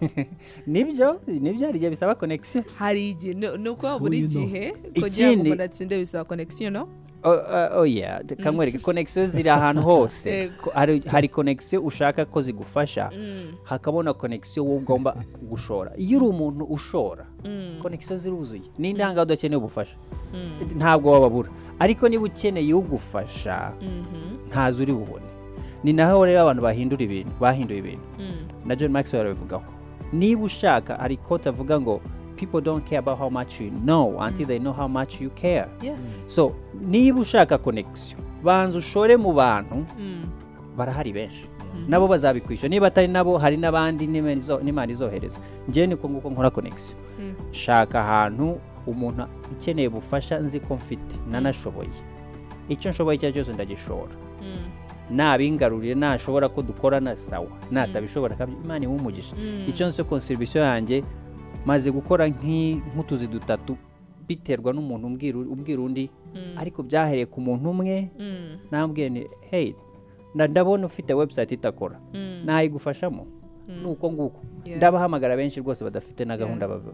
[0.67, 1.21] Nibyo?
[1.27, 2.65] Nibyo hari igihe bisaba connection?
[2.79, 6.89] Hari igihe ni uko buri gihe kugira ngo umuntu atsinde bisaba connection no?
[7.25, 10.49] Oh, uh, oh yeah kamwereke connection ziri ahantu hose.
[10.63, 10.71] Ko-
[11.07, 13.53] hari, connection ushaka ko zigufasha Mm.
[13.65, 17.79] hakabona connection wowe ugomba gushora iyo uri umuntu ushora Mm.
[17.83, 19.97] connection ziruzuye n'indanga udakeneye ubufasha
[20.35, 20.77] Mm.
[20.77, 24.49] ntabwo wababura ariko niba ukeneye ugufasha Mhm.
[24.49, 25.25] ntazo uri bubone
[25.85, 28.37] ni naho rero abantu bahindura ibintu bahinduye ibintu Mm.
[28.67, 29.65] na john maxwell arabivugaho
[30.13, 32.01] niba ushaka hari kote avuga ngo
[32.41, 35.69] people don't care about how much you know until they know how much you care.
[35.83, 36.07] Yes.
[36.27, 40.25] So niba ushaka connection banza ushore mu bantu Mm.
[40.77, 41.47] barahari benshi.
[41.89, 46.51] Nabo bazabikwishyura niba atari nabo hari n'abandi n'Imana izo- n'imana izohereza njyewe niko nguko nkora
[46.51, 46.99] connection.
[47.21, 47.35] Mm.
[47.53, 51.15] shaka ahantu umuntu ukeneye ubufasha nzi ko mfite.
[51.31, 51.89] Nanashoboye.
[52.69, 54.15] Icyo nshoboye icyo ari cyo cyose ndagishora.
[54.43, 54.57] Mm.
[55.11, 59.65] nabingarurire nashobora ko dukorana sawa natabishobora kabyo imana imuha umugisha Mm.
[59.69, 61.03] icyo nzi konserivisiyo yanjye
[61.67, 63.77] maze gukora nk'utuzi dutatu
[64.29, 65.07] biterwa n'umuntu
[65.53, 66.55] umbwira undi Mm.
[66.59, 68.57] ariko byahereye ku muntu umwe Mm.
[68.71, 69.75] nambwiye ni hey
[70.35, 72.43] nda- ndabona ufite website itakora Mm.
[72.47, 73.27] nayigufashamo
[73.83, 74.41] ni uko nguko
[74.77, 76.93] ndabahamagara benshi rwose badafite na gahunda bava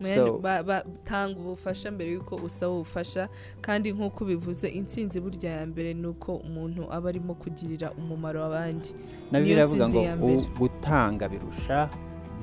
[0.00, 3.28] Man, So- ba- ba- tanga ubufasha mbere y'uko usaba ubufasha
[3.60, 8.94] kandi nk'uko ubivuze intsinzi burya ya mbere ni uko umuntu aba arimo kugirira umumaro abandi
[9.34, 10.36] Niyo ngo ya mbere.
[10.38, 11.90] "U- gutanga birusha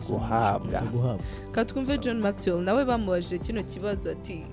[0.09, 1.17] guhabwa
[1.51, 4.43] katwumve john maxwell nawe bamubajije kino kibazo ati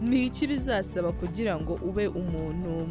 [0.00, 2.88] ni iki bizasaba kugira ngo ube umuntu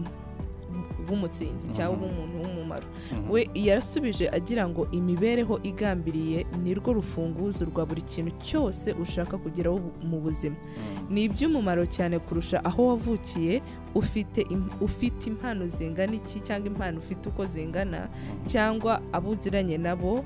[1.10, 2.88] w'umutsinzi cyangwa ube umuntu w'umumaro?
[3.12, 3.32] Mhm.
[3.32, 9.80] we yarasubije agira ngo imibereho igambiriye ni rwo rufunguzo rwa buri kintu cyose ushaka kugeraho
[10.04, 10.56] mu buzima.
[10.56, 11.14] Mm.
[11.14, 13.62] ni iby'umumaro cyane kurusha aho wavukiye
[13.96, 14.46] ufite
[14.82, 18.08] ufite impano zingana iki cyangwa impano ufite uko zingana
[18.46, 20.22] cyangwa abo uziranye nabo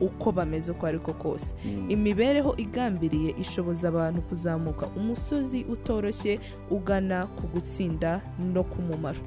[0.00, 1.54] uko bameze uko ariko kose.
[1.64, 1.90] Mm.
[1.90, 8.20] imibereho igambiriye ishoboza abantu kuzamuka umusozi utoroshye ugana ku gutsinda
[8.52, 9.20] no ku mumaro.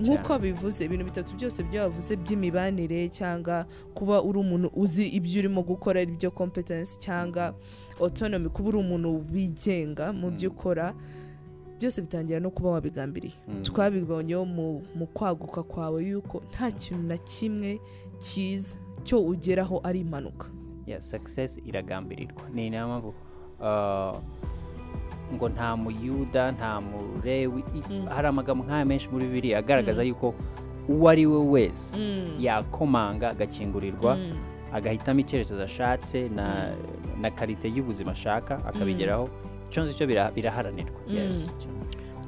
[0.00, 5.62] Nk'uko bivuze ibintu bitatu byose byo bavuze by'imibanire cyangwa kuba uri umuntu uzi ibyo urimo
[5.62, 7.54] gukora ari byo competence cyangwa
[8.00, 10.94] autonomy kuba uri umuntu wigenga mu byo ukora
[11.78, 13.34] byose bitangira no kuba wabigambiriye.
[13.48, 13.62] Mm.
[13.62, 17.80] twabibonyeho mu, mu kwaguka kwawe yuko nta kintu na kimwe
[18.22, 20.46] cyiza cyo ugeraho ari impanuka
[20.86, 23.08] yeah, success iragambirirwa ni niyo mpamvu
[23.60, 24.18] uh,
[25.34, 28.06] ngo nta muyuda nta murewi Mm.
[28.08, 30.34] hari amagambo nk'aya menshi muri bibiri agaragaza yuko
[30.88, 32.36] uwo ari we wese Mm.
[32.40, 34.32] yakomanga agakingurirwa Mm.
[34.72, 36.72] agahitamo icyerekezo ashatse na,
[37.20, 39.28] na karite y'ubuzima ashaka akabigeraho
[39.70, 41.44] icyo nzi cyo bira- biraharanirwa Mm.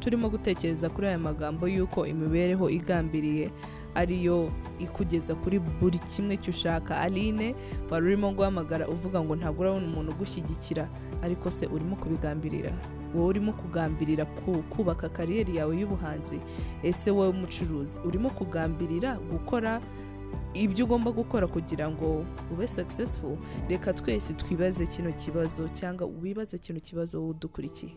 [0.01, 3.51] turimo gutekereza kuri aya magambo y'uko imibereho igambiriye
[3.95, 7.01] ariyo ikugeza kuri buri kimwe cy'ushaka.
[7.01, 7.55] Aline
[7.91, 10.89] wari urimo guhamagara uvuga ngo ntabwo urabona umuntu ugushyigikira
[11.23, 12.73] ariko se urimo kubigambirira?
[13.15, 16.39] Wowe urimo kugambirira ku- kubaka kariyeri yawe y'ubuhanzi?
[16.83, 19.81] Ese wowe umucuruzi urimo kugambirira gukora
[20.55, 22.23] ibyo ugomba gukora kugira ngo
[22.53, 23.37] ube successful?
[23.69, 27.93] Reka twese twibaze kino kibazo cyangwa wibaze kino kibazo udukurikiye.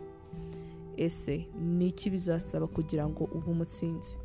[0.97, 4.15] Ese ni iki bizasaba kugira ngo ube umutsinzi?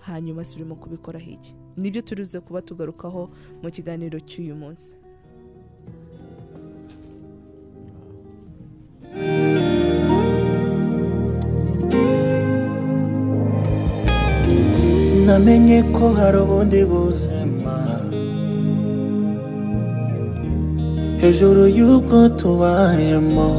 [0.00, 1.54] Hanyuma se urimo kubikoraho iki?
[1.76, 3.30] Nibyo turize kuba tugarukaho
[3.62, 4.90] mu kiganiro cy'uyu munsi.
[15.26, 17.76] Namenye ko hari ubundi buzima.
[21.20, 23.50] Hejuru y'ubwo tubayemo.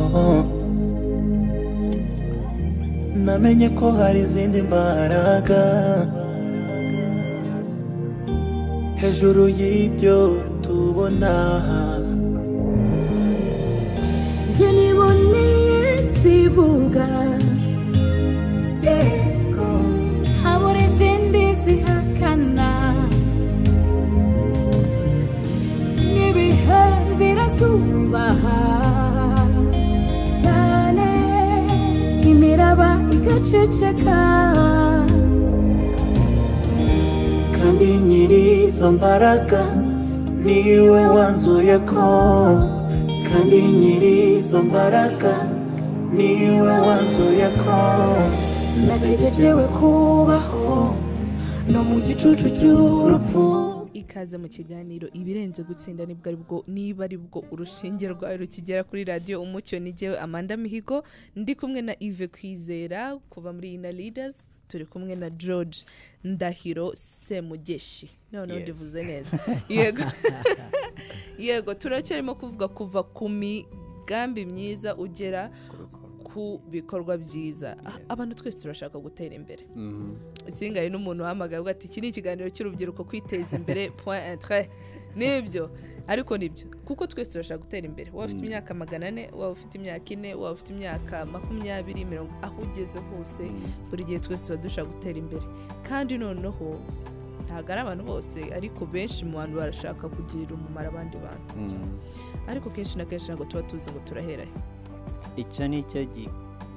[3.26, 5.62] Namenye ko hari izindi mbaraga.
[9.06, 10.18] Hejuru y'ibyo
[10.64, 11.34] tubona.
[14.50, 15.82] Njye niboneye
[16.22, 17.06] zivuga
[20.44, 22.70] habura izindi zihakana.
[26.14, 26.84] N'ibihe
[27.20, 28.60] birasubaha
[30.42, 31.10] cyane
[32.32, 34.20] imiraba igaceceka.
[37.76, 39.62] Kandi nyiri izo mbaraga
[40.44, 42.08] ni we wanzuye ko
[43.28, 45.34] kandi nyiri izo mbaraga
[46.16, 46.30] ni
[46.64, 47.76] we wanzuye ko
[48.88, 50.96] nategerewe kubaho
[51.68, 53.44] no mu gicucu cy'urupfu.
[53.94, 58.84] Ikaze mu kiganiro ibirenze gutsinda ni bwo ari bwo niba ari bwo urushinge rwawe rukigera
[58.88, 61.04] kuri radiyo umucyo n'igewe amanda mihigo
[61.36, 64.36] ndi kumwe na ive kwizera kuva muri ina leaders.
[64.68, 65.78] Turi kumwe na george
[66.24, 66.94] ndahiro
[67.28, 68.10] semugeshi.
[68.32, 69.40] Noneho ndivuze neza.
[69.70, 70.04] Yego.
[71.40, 75.52] Yego turacyarimo kuvuga kuva ku migambi myiza ugera
[76.36, 77.78] ku bikorwa byiza.
[78.12, 79.64] Abantu twese turashaka gutera imbere.
[79.76, 80.16] Mhm.
[80.52, 84.68] singaye n'umuntu uhamagaye avuga ati iki ni ikiganiro cy'urubyiruko kwiteza imbere point entre
[85.16, 85.70] ni byo.
[86.08, 86.68] Ariko ni byo.
[86.86, 88.12] Kuko twese turashaka gutera imbere.
[88.12, 92.62] Waba ufite imyaka magana ane waba ufite imyaka ine waba ufite imyaka makumyabiri mirongo aho
[92.62, 93.44] ugeze hose
[93.90, 95.46] buri gihe twese tuba dushaka gutera imbere.
[95.88, 96.66] Kandi noneho
[97.48, 101.52] ntabwo ari abantu bose ariko benshi mu bantu barashaka kugirira umumaro abandi bantu.
[101.56, 101.96] Mhm.
[102.52, 104.75] ariko kenshi na kenshi ntabwo tuba tuzi ngo turaherahe.
[105.36, 106.02] Icyo ni cyo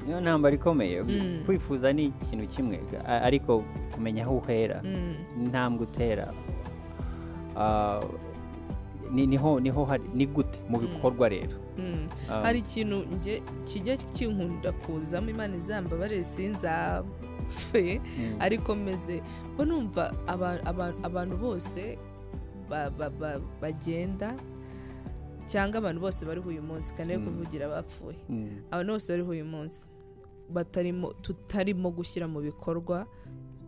[0.07, 1.43] niyo ntambara ikomeye Mm.
[1.47, 4.81] kwifuza ni ikintu kimwe ariko kumenya aho uhera.
[4.85, 5.15] Mm.
[5.45, 6.33] intambwe utera.
[9.11, 11.57] Ni- ni ho ni ho hari ni gute mu bikorwa rero?
[11.79, 12.09] Mm.
[12.29, 13.05] Hari ikintu
[13.65, 18.01] kijya kinkunda kuzamo imana izambabare sinzapfe.
[18.19, 19.23] Mm, ariko meze
[19.55, 21.99] mba numva aba- aba- abantu bose
[22.69, 24.35] ba- ba- ba- bagenda
[25.51, 27.25] cyangwa abantu bose bariho uyu munsi kandi Mm.
[27.27, 28.19] kuvugira abapfuye.
[28.29, 29.81] Mm, abantu bose bariho uyu munsi
[30.53, 33.07] batarimo tutarimo gushyira mu bikorwa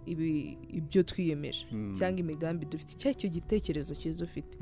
[0.07, 1.95] ibi- ibyo twiyemeje Mm.
[1.97, 2.93] cyangwa imigambi dufite.
[2.97, 4.59] Icyo ari cyo gitekerezo cyiza ufite.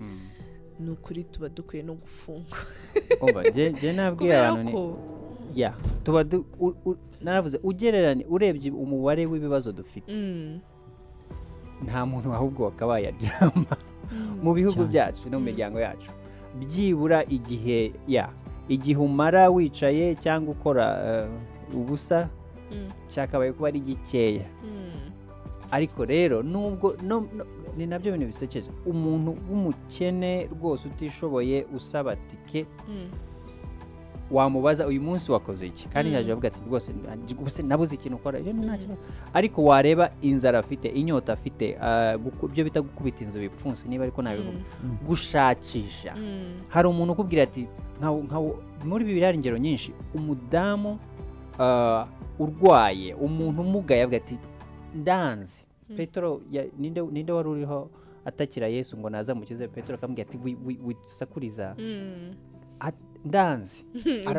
[0.81, 1.95] Ni ukuri tuba dukwiye no
[3.93, 4.83] nabwiye kubera abantu ni ko
[5.55, 6.23] ya tuba
[7.21, 10.07] naravuze ugererane urebye umubare w'ibibazo dufite.
[11.85, 13.77] Nta muntu ahubwo wakabaye aryama.
[14.43, 16.11] Mu bihugu byacu no mu miryango yacu.
[16.61, 18.29] Byibura igihe ya
[18.69, 21.29] igihe umara wicaye cyangwa ukora eh,
[21.77, 22.29] ubusa
[22.73, 24.45] mm, cyakabaye kuba ari gikeya.
[24.65, 25.11] Mm,
[25.71, 26.97] ariko rero nubwo
[27.77, 28.71] ni na byo bintu bisekeje.
[28.87, 33.09] Umuntu w'umukene rwose utishoboye usaba tike mm,
[34.31, 35.89] wamubaza uyu munsi wakoze iki?
[35.89, 36.17] Kandi Mm.
[36.17, 38.39] yaje avuga ati rwose nabuze ikintu ukora
[38.79, 39.01] kibazo.
[39.35, 44.59] Ariko wareba inzara afite inyota afite ah, ibyo bita gukubita inzu ibipfunsi niba ariko nabivuga.
[45.07, 46.15] Gushakisha.
[46.17, 47.67] Mm, hari umuntu ukubwira ati
[48.85, 50.99] muri bibiri hari ingero nyinshi umudamu
[51.59, 52.07] ah,
[52.39, 54.39] urwaye umuntu umugaye avuga ati
[54.95, 55.63] ndanze.
[55.97, 56.41] Petero
[56.79, 57.91] ninde wari uriho
[58.25, 61.75] atakira yesu ngo naza mukize petero akamubwira ati "Wi- wi- wisakuriza.
[61.79, 62.35] Mm.
[63.29, 63.85] Ndanze.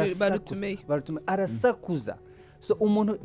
[1.27, 2.17] Arasakuza.
[2.59, 3.15] so umuntu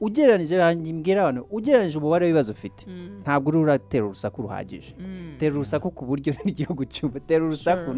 [0.00, 0.56] ugereranije
[0.96, 2.86] mbwira abantu ugereranije umubare w'ibibazo ufite.
[2.88, 4.94] Mm, ntabwo uri uratera urusaku ruhagije.
[4.98, 7.90] Mm, tera urusaku ku buryo n'igihugu cyumva tera urusaku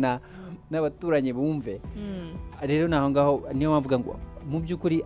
[0.70, 1.80] n'abaturanyi bumve.
[2.62, 4.12] Rero naho ngaho niyo mpamvu ngo
[4.50, 5.04] mu by'ukuri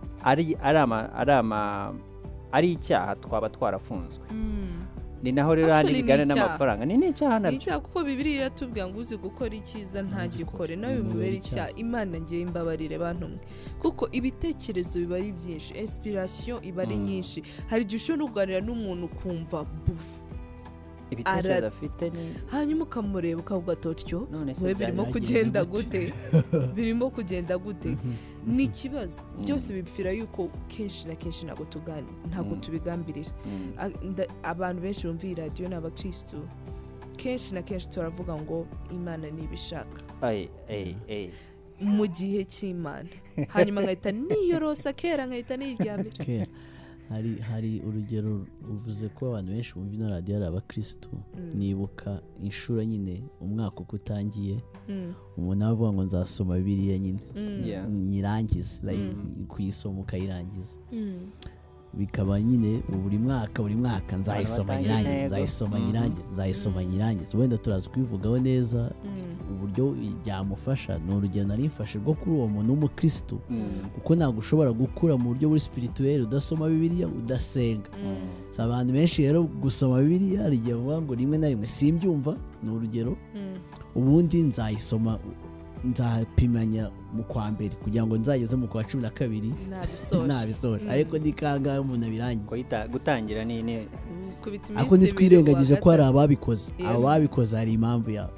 [2.51, 4.25] ari icyaha twaba twarafunzwe.
[5.23, 6.85] Ni naho rero handi ni bigana n'amafaranga.
[6.85, 10.95] Ni n'icyaha ni na byo icyaha kuko bibiri iratubwira ngo uzi gukora icyiza ntagikore nawe
[11.01, 13.39] bimubera icyaha imana ngewe imbabarire bantu mwe.
[13.81, 15.73] Kuko ibitekerezo biba ari byinshi.
[15.73, 17.03] Inspiration iba ari Mm.
[17.03, 17.43] nyinshi.
[17.69, 20.26] Hari igihe ushobora no kuganira n'umuntu ukumva bufu
[21.11, 24.27] ibitekerezo Ara- afite ni hanyuma ukamureba ukavuga totyo
[24.63, 26.13] we birimo kugenda gute?"
[26.75, 27.97] birimo kugenda gute?
[28.47, 29.21] Ni ikibazo.
[29.45, 32.61] Byose bipfira yuko kenshi na kenshi ntabwo tuganira ntabwo Mm.
[32.61, 33.31] tubigambirira.
[33.45, 34.15] Mm.
[34.43, 36.37] Abantu benshi bumva iyi radiyo ni abakirisitu
[37.17, 39.99] kenshi na kenshi turavuga ngo imana ntibishaka
[41.79, 43.09] mu gihe cy'imana.
[43.53, 46.47] Hanyuma nkahita niyorosa kera nkahita niryamira
[47.09, 51.09] hari hari urugero ruvuze ko abantu benshi bumva ino radiyo ari abakirisitu
[51.55, 54.57] nibuka inshuro nyine umwaka uko utangiye
[54.89, 57.19] Mm, umuntu aba avuga ngo nzasoma biriya nyine.
[57.35, 59.11] Mm, nyirangize like,
[59.47, 60.77] kuyisoma ukayirangiza.
[60.91, 61.27] Mm,
[61.97, 65.85] bikaba nyine buri mwaka buri mwaka nzayisoma nyirangize nzayisoma Mhm.
[65.87, 72.13] nyirangize nzayisoma nyirangize wenda turaza kubivugaho neza mm, uburyo byamufasha ni urugero nari mfashe rwo
[72.13, 73.89] kuri uwo muntu w'umukirisitu Mm.
[73.95, 77.89] kuko ntabwo ushobora gukura mu buryo buri spirituel udasoma bibiliya udasenga.
[78.03, 78.15] Mm,
[78.51, 82.69] si abantu benshi rero gusoma bibiliya hari igihe bavuga ngo rimwe na rimwe simbyumva ni
[82.69, 83.17] urugero.
[83.95, 85.17] Ubundi nzayisoma
[85.87, 89.53] nzapimanya mu kwa mbere kugira ngo nzageze mu kwa cumi na kabiri.
[90.27, 90.91] Nabisoje Mm.
[90.91, 92.87] ariko ni kangahe umuntu abirangiza?
[92.87, 93.87] Gutangira ni ni
[94.43, 96.71] kubita ariko ntitwirengagije ko hari ababikoze.
[96.77, 96.89] Yego.
[96.91, 98.33] abo babikoze hari impamvu yabo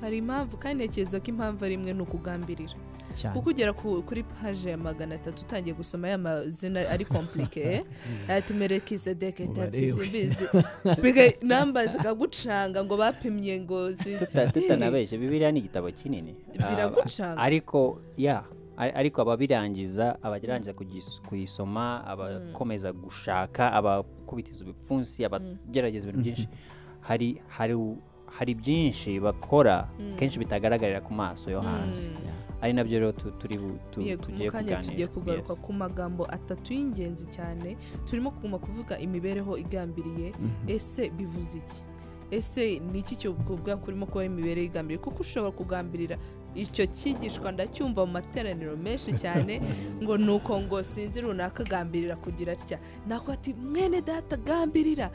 [0.00, 0.56] hari impamvu.
[0.58, 2.74] Kandi ntekereza ko impamvu ari imwe ni ukugambirira.
[3.32, 7.84] Kuko ugera ku- kuri paje ya magana atatu utangiye gusoma ya mazina ari komplike
[8.28, 10.04] ati merekisedeke tati Ubarewe.
[10.04, 10.46] simbizi
[11.42, 13.92] namba zikagucanga ngo bapimye ngo
[14.52, 16.34] tutanabeshye bibiliya ni igitabo kinini.
[16.52, 17.36] Biragucanga.
[17.40, 18.44] Ah, ariko ya
[18.76, 26.48] ari- ariko ababirangiza abagerageza kugis- kuyisoma abakomeza gushaka abakubitiza ibipfunsi abagerageza ibintu byinshi
[27.00, 27.74] hari hari
[28.32, 32.10] hari byinshi bakora kenshi bitagaragarira ku maso yo hanze.
[32.62, 34.80] Ari na byo rero tugiye kanya kuganira.
[34.80, 40.32] tugiye kugaruka ku magambo atatu y'ingenzi cyane turimo kuguma kuvuga imibereho igambiriye.
[40.70, 41.80] Ese bivuze iki?
[42.30, 45.02] Ese ni iki cyo kuvuga ko urimo kubaho imibereho igambiriye?
[45.02, 46.16] Kuko ushobora kugambirira
[46.54, 49.58] icyo cyigishwa ndacyumva mu materaniro menshi cyane
[50.02, 52.78] ngo ni uko ngo sinzi runaka agambirira kugira atya.
[53.10, 55.10] Nako ati mwene data gambirira.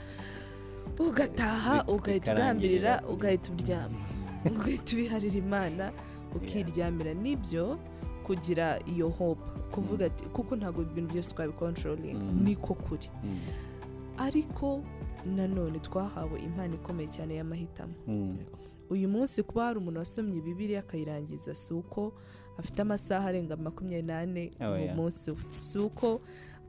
[1.00, 4.04] Ugataha ugahita ugambirira ugahita uryama.
[4.52, 5.92] Ugahita ubiharira imana.
[6.36, 7.78] Ukiryamira ni byo
[8.24, 9.42] kugira iyo hope.
[9.72, 12.44] Kuvuga ati kuko ntabwo ibintu byose twabikontrolinga Mm.
[12.44, 13.10] niko kuri.
[13.24, 13.40] Mm.
[14.18, 14.84] ariko
[15.26, 17.94] nanone twahawe impano ikomeye cyane y'amahitamo.
[18.08, 18.38] Mm.
[18.90, 22.14] uyu munsi kuba hari umuntu wasomye bibiriya akayirangiza si uko
[22.58, 25.38] afite amasaha arenga makumyabiri n'ane Oh, mu munsi we.
[25.56, 26.22] Si uko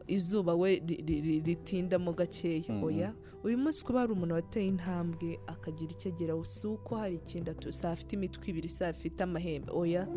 [0.08, 2.64] izuba we ri- ri- ri- ritindamo gakeya.
[2.68, 2.84] Mhm.
[2.84, 3.12] oya
[3.44, 7.72] uyu munsi kuba hari umuntu wateye intambwe akagira icyo ageraho si uko hari ikindi atu
[7.72, 9.70] si afite imitwe ibiri si afite amahembe.
[9.72, 10.08] Oya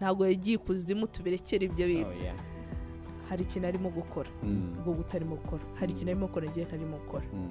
[0.00, 4.30] ntabwo yagiye ikuzimu tubirekere ibyo bintu Oh, hari ikintu arimo gukora.
[4.42, 4.76] Mm.
[4.78, 5.62] ubwo utarimo gukora.
[5.78, 7.26] Hari ikintu arimo gukora ngewe ntarimo gukora.
[7.32, 7.50] Mm.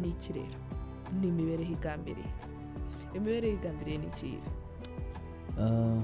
[0.00, 0.58] ni iki rero?
[1.20, 2.30] Ni imibereho igambiriye.
[3.16, 4.38] Imibereho igambiriye ni ikihe
[5.58, 6.02] Ah,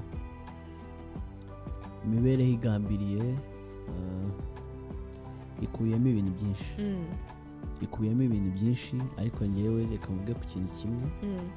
[2.05, 3.23] imibereho igambiriye
[3.89, 4.31] ah,
[5.65, 6.73] ikubiyemo ibintu byinshi.
[6.79, 7.07] Mm,
[7.83, 11.07] ikubiyemo ibintu byinshi ariko ngewe reka mvuge ku kintu kimwe.
[11.23, 11.49] Mm,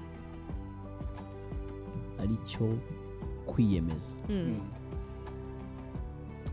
[2.20, 2.68] ari cyo
[3.46, 4.18] kwiyemeza.
[4.30, 4.60] Mm.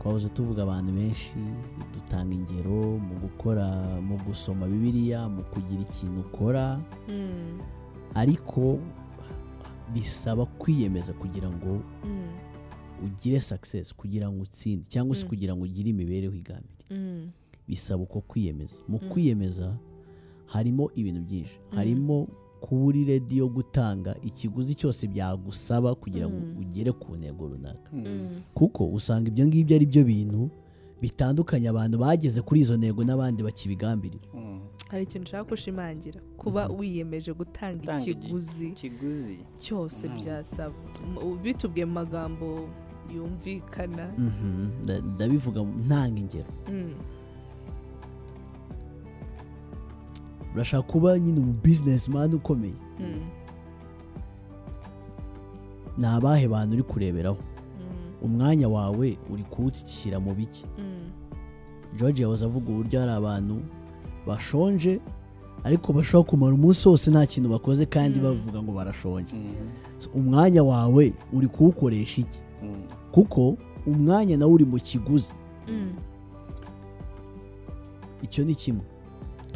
[0.04, 1.32] twahoze tuvuga abantu benshi
[1.94, 3.66] dutanga ingero mu gukora
[4.04, 6.76] mu gusoma bibiliya mu kugira ikintu ukora.
[8.14, 8.78] Ariko
[9.94, 11.80] bisaba kwiyemeza kugira ngo
[13.04, 16.84] ugire success kugira ngo utsinde cyangwa se kugira ngo ugire imibereho igambiriye.
[17.68, 18.76] Bisaba uko kwiyemeza.
[18.88, 19.08] Mu Mm.
[19.08, 19.76] kwiyemeza
[20.46, 21.58] harimo ibintu byinshi.
[21.72, 21.76] Mm.
[21.78, 22.28] harimo
[22.60, 26.56] kuba uri redi yo gutanga ikiguzi cyose byagusaba kugira ngo Mm.
[26.60, 27.90] ugere ku ntego runaka.
[28.54, 30.50] Kuko usanga ibyo ngibyo ari byo bintu
[31.00, 34.24] bitandukanye abantu bageze kuri izo ntego n'abandi bakibigambirira.
[34.90, 36.20] Hari ikintu ushaka gushimangira.
[36.40, 38.72] Kuba wiyemeje gutanga ikiguzi
[39.60, 40.72] cyose byasaba.
[41.42, 42.68] Bitubwiye mu magambo
[43.14, 44.12] yumvikana.
[44.18, 44.84] Mhm.
[44.84, 46.48] Nda- ndabivuga ntanga ingero.
[50.54, 52.74] Urashaka kuba nyine umu bizinesimani ukomeye?
[53.00, 53.20] Mm.
[55.98, 57.36] ni abahe bantu uri kureberaho?
[57.36, 58.26] Mm.
[58.26, 60.66] umwanya wawe uri kuwushyira mu biki?
[60.78, 61.10] Mm.
[61.96, 63.60] george yahoze avuga uburyo hari abantu
[64.26, 65.00] bashonje
[65.64, 69.34] ariko bashobora kumara umunsi wose nta kintu bakoze kandi bavuga ngo barashonje.
[69.98, 72.40] So, umwanya wawe uri kuwukoresha iki?
[73.12, 75.32] Kuko umwanya nawe uri mu kiguzi.
[78.22, 78.82] Icyo ni kimwe.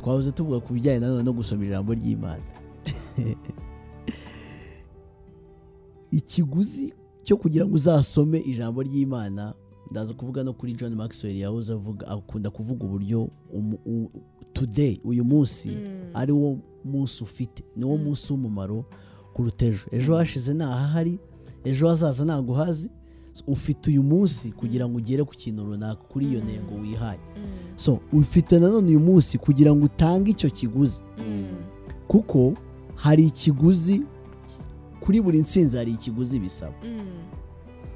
[0.09, 2.41] Twahoze tuvuga ku bijyanye no gusoma ijambo ry'imana
[6.11, 9.55] ikiguzi cyo kugira ngo uzasome ijambo ry'imana
[9.91, 13.29] ndaza kuvuga no kuri john maxwell yahoze avuga akunda kuvuga uburyo
[14.53, 15.69] today uyu munsi.
[15.69, 16.11] Mm.
[16.15, 18.05] ari wo munsi ufite ni wo Mm.
[18.05, 18.85] munsi w'umumaro
[19.35, 21.19] kuruta ejo ejo hashize ntahahari
[21.65, 22.91] ejo hazaza ntabwo uhazi
[23.47, 26.47] ufite uyu munsi kugira ngo ugere ku kintu runaka kuri iyo Mm.
[26.49, 27.43] ntego wihaye Mm.
[27.77, 31.47] so ufite nanone uyu munsi kugira ngo utange icyo kiguzi Mm.
[32.09, 32.55] kuko
[32.97, 34.03] hari ikiguzi
[35.01, 37.01] kuri buri nsinzi hari ikiguzi bisaba Mm.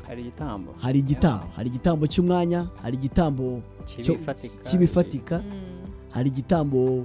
[0.07, 3.63] hari igitambo hari igitambo hari igitambo cy'umwanya hari igitambo
[4.65, 5.53] cy'ibifatika Mm.
[6.11, 7.05] hari igitambo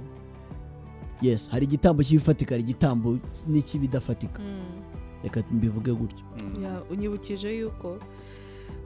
[1.22, 3.18] yes hari igitambo cy'ibifatika hari igitambo
[3.48, 4.77] n'icy'ibidafatika Mm.
[5.22, 6.24] Reka mbivuge gutyo.
[6.44, 6.62] Mm.
[6.64, 7.98] Ya, unyibukije yuko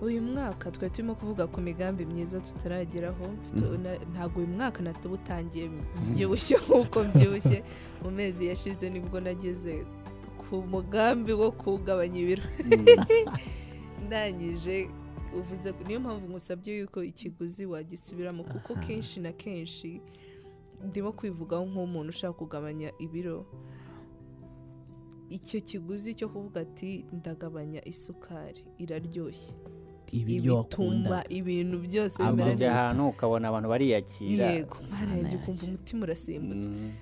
[0.02, 3.26] uyu mwaka twari turimo kuvuga ku migambi myiza tutarageraho.
[3.82, 5.70] Na- ntabwo uyu mwaka natubutangiye
[6.10, 7.62] mbyibushye nk'uko mbyibushye
[8.02, 9.84] mu mezi yashize ni bwo nageze
[10.38, 12.42] ku mugambi wo kugabanya ibiro.
[14.06, 14.88] Ndangije
[15.38, 20.00] uvuze niyo mpamvu ngusabye yuko ikiguzi wagisubiramo kuko kenshi na kenshi
[20.88, 23.46] ndimo kwivugaho nk'umuntu ushaka kugabanya ibiro.
[25.32, 28.60] Icyo kiguzi cyo kuvuga ati ndagabanya isukari.
[28.78, 29.54] Iraryoshye.
[30.12, 31.24] Ibiryo wakunda.
[31.28, 32.72] ibintu byose bimera neza.
[32.72, 34.46] Ahantu ukabona abantu bariyakira.
[34.52, 35.36] Yego yanjye.
[35.40, 36.92] ukumva umutima urasimbutse Mm.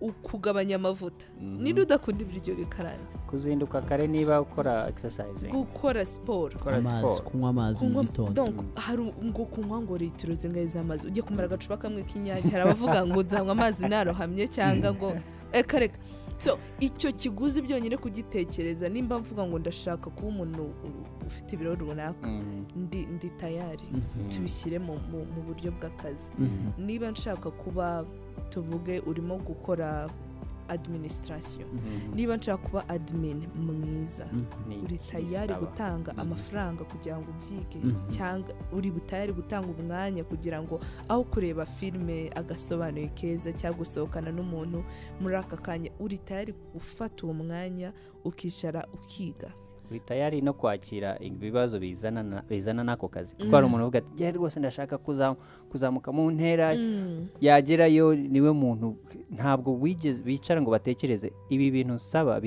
[0.00, 1.24] ukugabanya amavuta.
[1.40, 1.62] Mhm.
[1.62, 3.16] niba udakunda ibiryo bikaranze?
[3.26, 5.48] Kuzinduka kare niba ukora exercising.
[5.50, 8.32] Gukora siporo amazi kunywa amazi mu gitondo.
[8.36, 11.06] donc hari ngo kunywa ngo litiro zingahe z'amazi?
[11.08, 12.50] Ujye kumara agacupa kamwe k'inyange.
[12.52, 15.08] Hari abavuga ngo nzanywa amazi narohamye cyangwa ngo
[15.56, 15.96] reka reka.
[16.38, 20.70] So icyo kiguzi byonyine kugitekereza nimba mvuga ngo ndashaka kuba umuntu
[21.26, 22.64] ufite ibiro runaka Mm.
[22.76, 24.28] ndi ndi tayari Mhm.
[24.28, 24.98] tubishyire mu,
[25.46, 26.86] buryo bw'akazi Mhm.
[26.86, 28.04] niba nshaka kuba
[28.50, 30.08] tuvuge urimo gukora
[30.68, 32.14] administration Mhm.
[32.14, 34.84] niba nshaka kuba admin mwiza Mhm.
[34.84, 36.20] Uri tayari gutanga Mhm.
[36.20, 43.08] amafaranga kugira ngo ubyige cyangwa uri butayari gutanga umwanya kugira ngo aho kureba filime agasobanuye
[43.14, 44.84] keza cyangwa gusohokana n'umuntu
[45.20, 47.92] muri aka kanya uri tayari gufata uwo mwanya
[48.24, 49.50] ukicara ukiga
[50.06, 53.52] tayari no kwakira ibibazo bizana na- bizana n'ako kazi kuko Mm.
[53.54, 55.36] hari umuntu uvuga ati "Njye rwose ndashaka kuza-
[55.70, 57.26] kuzamuka mu ntera Mm.
[57.40, 58.96] yagerayo ni we muntu
[59.30, 59.76] ntabwo
[60.24, 62.40] bicara ngo batekereze ibi bintu nsaba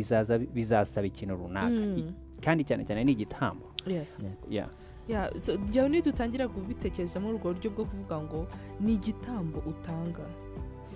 [0.53, 2.13] bizasaba ikintu runaka Mm.
[2.41, 4.23] Kandi cyane cyane ni igitambo Yes.
[4.49, 4.69] Yeah.
[5.07, 8.47] Yeah, so njyewe nidutangira kubitekereza muri ubwo buryo bwo kuvuga ngo
[8.79, 10.21] ni igitambo utanga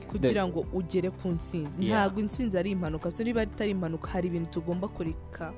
[0.08, 2.06] kugira ngo ugere ku ntsinzi Yeah.
[2.06, 5.50] ntabwo intsinzi ari impanuka so niba atari impanuka hari ibintu tugomba kureka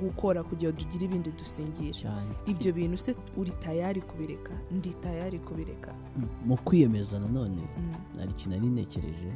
[0.00, 5.38] gukora kugira ngo tugire ibindi dusingira cyane ibyo bintu se uri tayari kubireka ndi tayari
[5.38, 6.28] kubireka Mm.
[6.46, 7.94] mu kwiyemeza nanone Mm.
[8.18, 9.30] hari ikintu nari ntekereje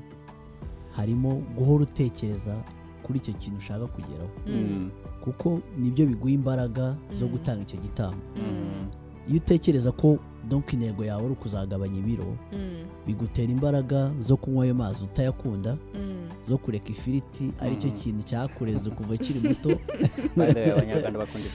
[0.96, 2.56] harimo guhora utekereza
[3.02, 4.90] kuri icyo kintu ushaka kugeraho Mm.
[5.24, 7.32] kuko ni byo biguha imbaraga zo Mm.
[7.32, 8.86] gutanga icyo gitambo Mm.
[9.28, 14.74] iyo utekereza ko donc intego yawe ari ukuzagabanya ibiro Mm, bigutera imbaraga zo kunywa ayo
[14.76, 16.28] mazi utayakunda mm.
[16.48, 19.72] zo kureka ifiriti ari cyo kintu cyakureze kuva ukiri muto.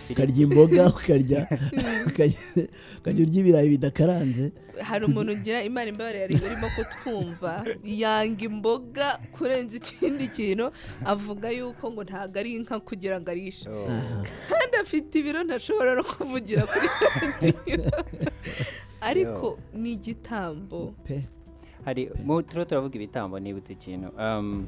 [0.10, 1.48] Ukarya imboga ukarya
[2.10, 2.68] ukarya-
[3.00, 4.52] ukajya urya ibirayi bidakaranze
[4.82, 10.72] hari umuntu ugira imana imbabare yari urimo kutwumva yanga imboga kurenza ikindi kintu
[11.06, 13.70] avuga yuko ngo ntabwo ari inka kugira ngo arishe.
[13.70, 13.86] Oh.
[14.50, 16.88] kandi afite ibiro ntashobora no kuvugira kuri
[17.42, 17.92] radiyo.
[19.02, 21.28] Ariko ni igitambo pe.
[21.86, 24.66] Hari mu turiho turavuga ibitambo nibutse ikintu um,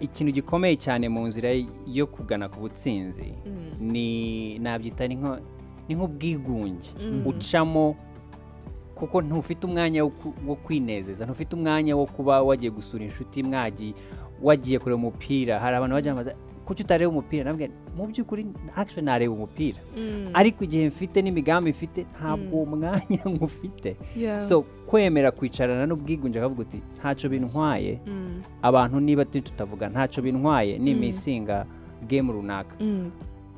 [0.00, 1.48] ikintu gikomeye cyane mu nzira
[1.86, 3.92] yo kugana ku butsinzi Mm.
[3.92, 5.40] ni nabyita ni nko-
[5.88, 7.22] ni nk'ubwigunge Mm.
[7.26, 7.96] ucamo
[8.94, 10.04] kuko ntufite umwanya
[10.46, 13.94] wo kwinezeza ntufite umwanya wo kuba wagiye gusura inshuti mwagiye
[14.42, 16.32] wagiye kureba umupira hari abantu bajya bamaze
[16.66, 18.46] kuki utareba umupira nabwo mu by'ukuri
[18.76, 20.30] actually nareba umupira Mm.
[20.34, 24.42] ariko igihe mfite n'imigambi mfite ntabwo uwo mwanya ngufite Yeah.
[24.42, 28.42] so kwemera kwicarana n'ubwigunge akavuga uti ntacyo bintwaye Mm.
[28.62, 30.78] abantu niba turi tutavuga ntacyo bintwaye
[32.08, 32.74] game runaka.
[32.80, 33.10] Mm.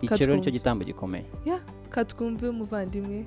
[0.02, 1.24] icyo rero ni cyo gitambo gikomeye.
[1.90, 3.24] Katwumve umuvandimwe.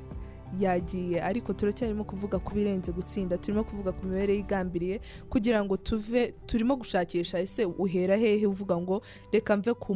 [0.59, 4.99] Yagiye ariko turacyarimo kuvuga ku birenze gutsinda turimo kuvuga ku mibereho igambiriye
[5.29, 9.95] kugira ngo tuve turimo gushakisha ese uhera hehe uvuga ngo reka mve ku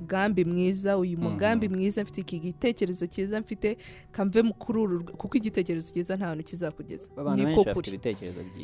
[0.00, 3.76] mugambi mwiza uyu mugambi mwiza mfite iki gitekerezo cyiza mfite
[4.12, 7.08] kamve mu- kuri uru kuko igitekerezo cyiza nta hantu kizakugeza.
[7.44, 7.90] Benshi bafite kuri.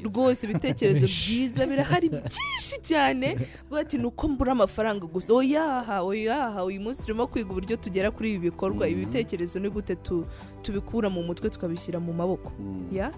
[0.09, 5.33] rwose ibitekerezo byiza birahari byinshi cyane vuga ati ni uko mbura amafaranga gusa.
[5.35, 8.87] Oyaha oyaha uyu munsi turimo kwiga uburyo tugera kuri ibi bikorwa.
[8.87, 8.93] Mhm.
[9.03, 10.27] ibitekerezo ni gute tu-
[10.63, 12.53] tubikura mu mutwe tukabishyira mu maboko.
[12.61, 12.89] Mm.
[12.93, 13.13] ya?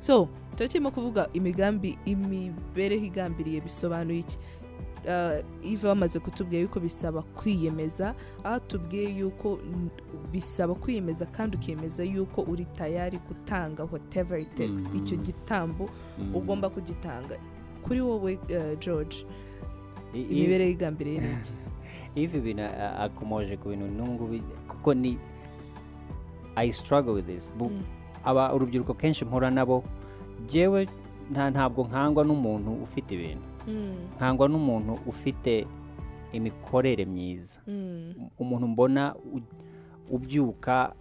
[0.00, 4.36] So turacyarimo kuvuga imigambi imibereho igambiriye bisobanuye iki?
[5.02, 9.58] Uh, ive bamaze kutubwira yuko bisaba kwiyemeza aho tubwiye yuko
[10.32, 14.96] bisaba kwiyemeza kandi ukiyemeza yuko uri tayari gutanga whatever it takes Mhm.
[14.96, 16.34] icyo gitambo Mm.
[16.36, 17.34] ugomba kugitanga
[17.82, 19.26] kuri wowe uh, george
[20.14, 21.52] imibereho igambiriye ni iki
[22.14, 25.18] ivi bintu a- akomoje ku bintu nungu bi- kuko ni
[26.56, 27.82] i struggle with this Mm.
[28.24, 29.82] aba urubyiruko kenshi mpura nabo
[31.32, 35.66] nta ntabwo nkangwa n'umuntu ufite ibintu Mm, nkangwa n'umuntu ufite
[36.32, 37.60] imikorere myiza.
[37.66, 39.14] Mm, umuntu mbona
[40.10, 40.92] ubyuka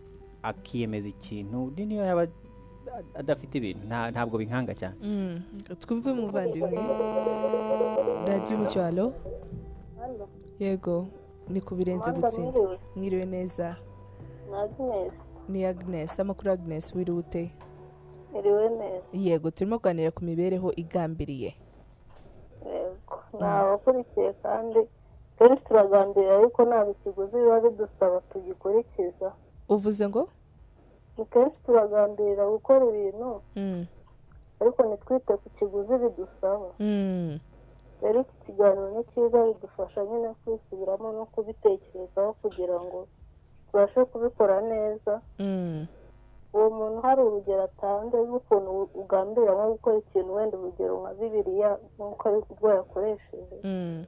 [0.44, 2.28] akiyemeza ikintu ni niyo yaba
[3.16, 4.96] adafite ibintu nta- ntabwo binkanga cyane.
[5.04, 5.42] Mm.
[5.80, 6.78] twumve umuvandimwe.
[8.28, 9.14] Radiyo umucyo halo
[10.60, 11.08] yego
[11.50, 12.60] ni ku birenze gutsinda.
[12.96, 13.76] Mwiriwe neza.
[14.54, 15.12] Agnes.
[15.50, 16.20] Ni agnes.
[16.20, 17.52] Amakuru agnes wiriwe ute?
[19.14, 21.56] Yego turimo kuganira ku mibereho igambiriye.
[23.40, 24.80] Ni abakurikiye kandi
[25.38, 29.30] kenshi turaganira ariko nta ikiguzi biba bidusaba tugikurikiza.
[29.70, 30.28] Uvuze ngo?
[31.18, 33.86] Ni kenshi turaganira gukora ibintu Mm,
[34.62, 36.70] ariko ntitwite ku kiguzi bidusaba.
[36.80, 37.40] Mm,
[38.02, 43.08] rero iki kiganiro ni cyiza bidufasha nyine kwisubiramo no kubitekerezaho kugira ngo
[43.72, 45.22] tubashe kubikora neza.
[45.40, 45.86] Mm,
[46.54, 48.70] uwo muntu hari urugero atanze rw'ukuntu
[49.02, 53.58] ugambira nko gukora ikintu wenda urugero nka bibiriya nk'uko ari rwo yakoresheje.
[53.64, 54.04] Mm,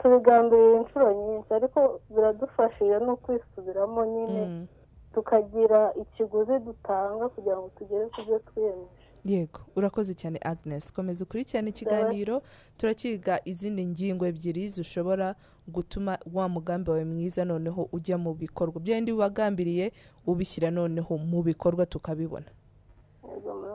[0.00, 1.80] tubigambirira inshuro nyinshi ariko
[2.14, 4.42] biradufashije no kwisubiramo nyine.
[4.46, 4.66] Mm.
[5.14, 9.07] tukagira ikiguzi dutanga kugira ngo tugere ku byo twiyemeje.
[9.24, 10.92] Yego urakoze cyane agnes.
[10.92, 12.42] Komeza ukurikirane ikiganiro
[12.76, 15.34] turakiga izindi ngingo ebyiri zishobora
[15.68, 18.80] gutuma wa mugambi wawe mwiza noneho ujya mu bikorwa.
[18.80, 19.92] Byandi wagambiriye
[20.26, 22.46] ubishyira noneho mu bikorwa tukabibona.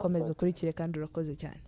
[0.02, 1.62] Komeza ukurikire kandi urakoze cyane.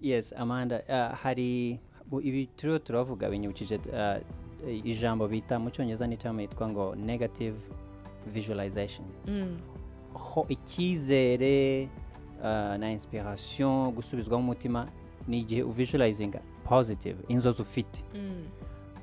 [0.00, 1.80] Yes amanda uh, hari
[2.22, 7.56] ibi turiho turavuga binyibukije uh, ijambo bita mu cyongereza n'iteramo yitwa ngo negative
[8.26, 9.06] visualization.
[9.26, 9.58] Mm,
[10.14, 11.88] ho icyizere
[12.78, 14.86] na inspiration gusubizwamo umutima
[15.28, 18.02] ni igihe uvisualizinga positive inzozi ufite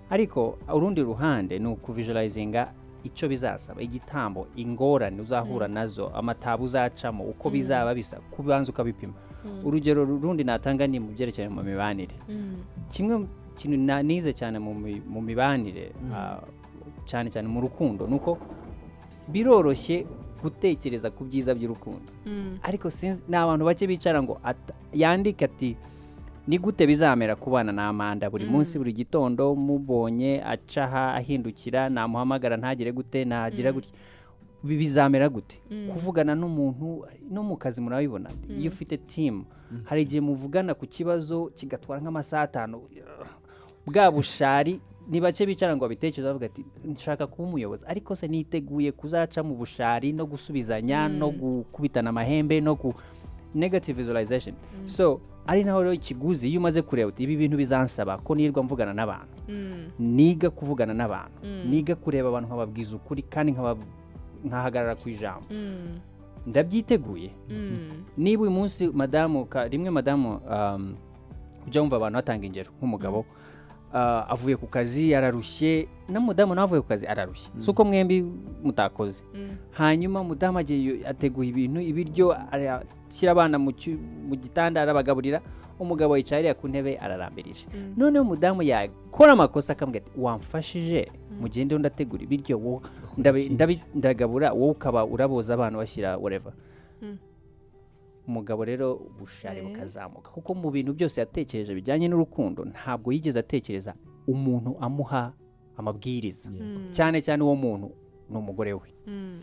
[0.09, 2.71] ariko urundi ruhande ni ukuvisualizinga
[3.03, 9.13] icyo bizasaba igitambo ingorane uzahura na zo amataba uzacamo uko bizaba bisa kubanza ukabipima
[9.63, 12.15] urugero rundi natanga ni mu byerekeranye mu mibanire
[12.89, 15.91] kimwe kintu nize cyane mu mi- mu mibanire
[17.05, 18.37] cyane cyane mu rukundo ni uko
[19.27, 20.05] biroroshye
[20.41, 22.11] gutekereza ku byiza by'urukundo.
[22.25, 24.39] Mm, ariko sinzi ni abantu bake bicara ngo
[24.93, 25.75] yandike ati
[26.47, 28.29] ni gute bizamera kubana na amanda?
[28.29, 28.51] Buri Mm.
[28.51, 33.75] munsi buri gitondo mubonye aca aha ahindukira namuhamagara ntagire gute nagira Mm.
[33.75, 33.91] gutya.
[34.63, 35.57] Bi- bizamera gute?
[35.71, 35.89] Mm.
[35.93, 38.29] kuvugana n'umuntu no mu kazi murabibona.
[38.49, 39.45] Iyo ufite timu
[39.85, 42.81] hari igihe muvugana ku kibazo kigatwara nk'amasaha atanu
[43.85, 44.79] bwa bushari
[45.09, 47.83] ni bake bicara ngo babitekereze bavuga ati nshaka kuba umuyobozi.
[47.87, 52.93] Ariko se niteguye kuzaca mu bushari no gusubizanya no gukubitana amahembe no ku
[53.53, 54.55] negative visualization.
[54.85, 58.93] So ari naho rero ikiguzi iyo umaze kureba uti ibi bintu bizansaba ko nirwa mvugana
[58.93, 59.37] n'abantu.
[59.47, 59.91] Mm.
[59.99, 61.37] niga kuvugana n'abantu.
[61.43, 61.69] Mm.
[61.69, 63.53] niga kureba abantu nkababwiza ukuri kandi
[64.45, 65.45] nkahagarara ku ijambo.
[65.51, 65.99] Mm.
[66.47, 67.29] ndabyiteguye.
[67.49, 68.03] Mm.
[68.17, 70.95] niba uyu munsi madamu rimwe madamu um,
[71.67, 73.25] ujya wumva abantu batanga ingero nk'umugabo
[74.29, 77.49] avuye ku kazi ararushye na mudamu nawe avuye ku kazi ararushye.
[77.57, 78.25] Si uko mwembi
[78.63, 79.23] mutakoze.
[79.33, 79.55] Mm.
[79.71, 83.71] hanyuma mudamu agiye ateguye ibintu ibiryo arashyira abana mu
[84.35, 85.41] gitanda arabagaburira.
[85.79, 87.67] Umugabo yicaye hariya ku ntebe ararambirije.
[87.97, 91.11] Noneho umudamu yakora amakosa akambwira ati wamfashije?
[91.39, 92.81] Mugende ndategura ibiryo wowe
[93.95, 96.53] ndagabura wowe ukaba uraboza abana bashyira whatever.
[97.01, 97.17] Mm.
[98.27, 99.65] Umugabo rero ubushare Eh.
[99.67, 100.29] bukazamuka.
[100.31, 103.93] Kuko mu bintu byose yatekereje bijyanye n'urukundo ntabwo yigeze atekereza
[104.27, 105.33] umuntu amuha
[105.77, 106.49] amabwiriza.
[106.49, 106.89] Mm.
[106.91, 107.91] cyane cyane uwo muntu
[108.29, 108.89] ni umugore we.
[109.07, 109.39] Mm.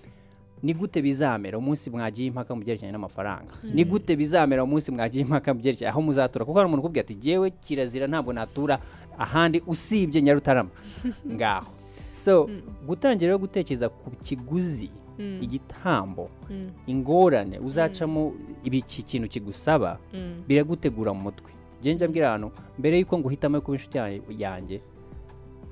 [0.62, 3.50] ni gute bizamera umunsi mwagiye impaka mu byerekeranye n'amafaranga?
[3.74, 6.44] Ni gute bizamera umunsi mwagiye impaka mu byerekeranye aho muzatura?
[6.44, 8.78] Kuko hari umuntu ukubwira ati jyewe kirazira ntabwo natura
[9.18, 10.70] ahandi usibye nyarutarama.
[11.34, 11.70] Ngaho.
[12.14, 12.46] So
[12.86, 14.90] gutangira rero gutekereza ku kiguzi.
[15.18, 16.30] Igitambo.
[16.50, 16.70] Mm.
[16.86, 17.58] ingorane.
[17.58, 18.32] Uzacamo
[18.64, 20.42] ibi iki kintu kigusaba Mm.
[20.48, 21.50] biragutegura mu mutwe.
[21.84, 23.98] Njya mbwira abantu mbere y'uko nguhitamo kuba inshuti
[24.38, 24.80] yanjye-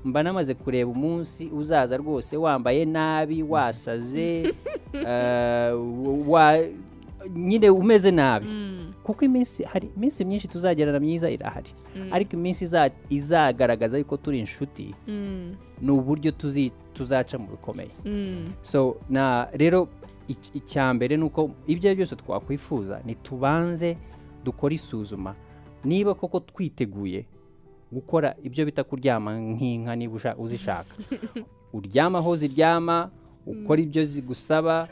[0.05, 4.43] mba namaze kureba umunsi uzaza rwose wambaye nabi wasaze
[4.93, 5.73] eh,
[6.27, 6.67] wa-
[7.35, 8.93] nyine umeze nabi Mm.
[9.03, 12.09] kuko iminsi hari iminsi myinshi tuzagerana myiza irahari Mm.
[12.13, 15.55] ariko iminsi iza- izagaragaza yuko turi inshuti Mm.
[15.81, 16.31] ni uburyo
[16.93, 17.91] tuzaca mu bikomeye
[18.61, 19.87] so na rero
[20.29, 23.97] ic- icya mbere ni uko ibyo ari byo byose twakwifuza ntitubanze
[24.43, 25.35] dukore isuzuma
[25.85, 27.25] niba koko twiteguye
[27.91, 30.95] gukora ibyo bita kuryama nk'inka niba uzishaka
[31.77, 33.09] uryama aho ziryama
[33.45, 34.87] ukora ibyo zigusaba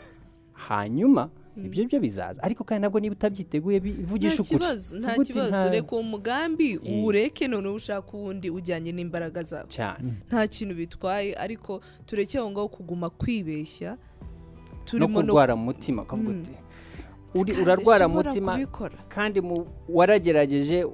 [0.53, 1.29] hanyuma
[1.65, 5.91] ibyo byo bizaza ariko kandi nabwo niba utabyiteguye bi- vugisha nta ukuri nta kibazo reka
[5.95, 6.79] uwo mugambi Eh.
[6.99, 12.67] uwureke noneho ushaka uwundi ujyanye n'imbaraga zawe cyane nta kintu bitwaye ariko tureke aho ngaho
[12.67, 13.97] kuguma kwibeshya
[14.93, 17.41] no kurwara mu mutima ukavuga Mm.
[17.41, 18.57] uti urarwara mutima
[19.07, 19.41] kandi
[19.89, 20.85] waragerageje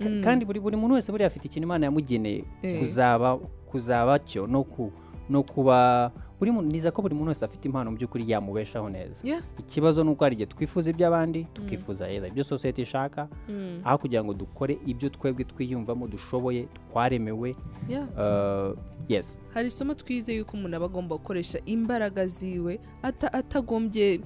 [0.00, 0.22] Mm.
[0.24, 2.78] kandi buri buri muntu wese buriya afite ikintu imana yamugeneye Eh.
[2.78, 3.36] kuzaba
[3.68, 4.92] kuzaba cyo no ku
[5.28, 6.10] no kuba
[6.62, 9.20] niza ko buri muntu wese afite impano mu by'ukuri yamubeshaho neza.
[9.58, 13.80] Ikibazo ni uko hari igihe twifuza iby'abandi tukifuza yeza ibyo sosiyete ishaka Mm.
[13.84, 17.56] aho kugira ngo dukore ibyo twebwe twiyumvamo dushoboye twaremewe
[18.16, 18.76] uh,
[19.08, 19.38] yes.
[19.54, 24.20] Hari isomo twize yuko umuntu aba agomba gukoresha imbaraga ziwe ata- atagombye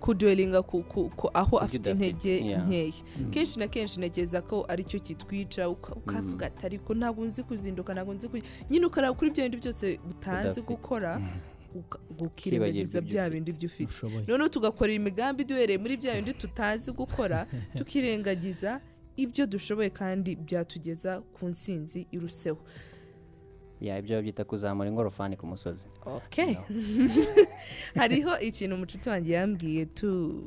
[0.00, 2.92] kuduwelinga ku, ku, ku, aho afite intege nkeya.
[3.30, 7.94] Kenshi na kenshi ntekereza ko ari cyo kitwica uka- ukavuga ati ariko ntabwo nzi kuzinduka
[7.94, 8.36] ntabwo nzi ku
[8.70, 10.66] nyine ukaraba kuri bya bindi byose utazi Udafite.
[10.66, 11.20] gukora
[11.74, 17.46] Ukibagirwa ukirengagiza bya bindi byo ufite noneho tugakora imigambi duhereye muri bya bindi tutazi gukora
[17.78, 18.80] tukirengagiza
[19.16, 22.58] ibyo dushoboye kandi byatugeza ku ntsinzi iruseho.
[23.80, 25.84] Ibyo babyita kuzamura ingorofani ku musozi.
[26.06, 26.56] Okay
[27.94, 30.42] hariho ikintu umucuti wanjye yambwiye tu-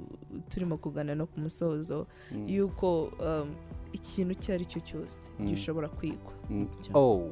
[0.50, 2.46] turimo kugana no ku musozo Mm.
[2.50, 3.56] yuko um,
[3.94, 5.48] ikintu icyo ari cyo cyose Mm.
[5.48, 6.34] gishobora kwigwa.
[6.50, 6.68] Mm.
[6.94, 7.30] Oh.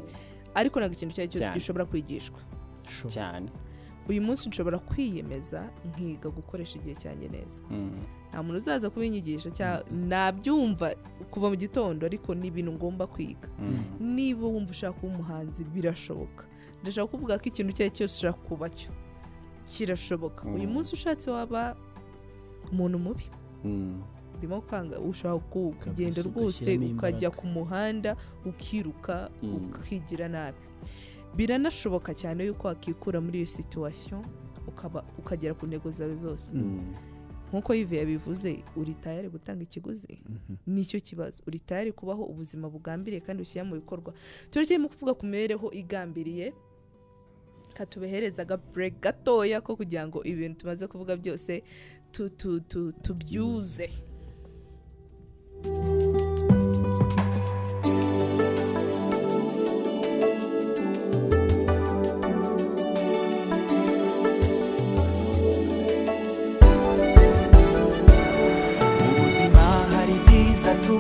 [0.55, 2.39] Ariko ntabwo ikintu icyo ari cyo cyose gishobora kwigishwa.
[3.09, 3.49] Cyane.
[4.09, 7.61] Uyu munsi nshobora kwiyemeza nkiga gukoresha igihe cyanjye neza.
[8.29, 10.95] Nta muntu uzaza kubinyigisha cyangwa nabyumva
[11.31, 14.15] kuva mu gitondo ariko ni ibintu ngomba kwiga Mm.
[14.15, 16.45] niba wumva ushaka kuba umuhanzi birashoboka
[16.81, 18.91] ndashaka kuvuga ko ikintu icyo ari cyo cyose ushaka kuba cyo
[19.71, 20.53] kirashoboka Mm.
[20.55, 21.75] uyu munsi ushatse waba
[22.71, 23.25] umuntu mubi
[23.65, 24.01] Mm.
[24.37, 28.15] ndimo kwanga Kabisa, kugenda rwose ukajya ku muhanda
[28.45, 29.73] ukiruka Mm.
[29.75, 30.57] ukigira nabi
[31.35, 34.21] biranashoboka cyane yuko wakikura muri iyo situwasiyo
[34.67, 36.93] ukaba ukagera ku ntego zawe zose Mm.
[37.49, 40.21] Nk'uko yive yabivuze uri tayari gutanga ikiguzi?
[40.67, 41.43] Nicyo kibazo.
[41.47, 44.13] Uri tayari kubaho ubuzima bugambiriye kandi ushyira mu bikorwa.
[44.51, 46.53] Turacyarimo kuvuga ku mibereho igambiriye
[47.73, 51.63] katubehereza agabureke gatoya ko kugira ngo ibintu tumaze kuvuga byose
[52.11, 53.89] tu- tu- tu- tubyuze.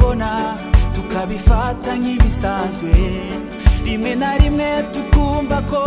[0.09, 0.57] tubibona
[0.95, 2.91] tukabifata nk'ibisanzwe.
[3.85, 5.83] Rimwe na rimwe tukumva ko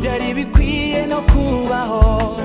[0.00, 2.36] byari bikwiye no kubaho.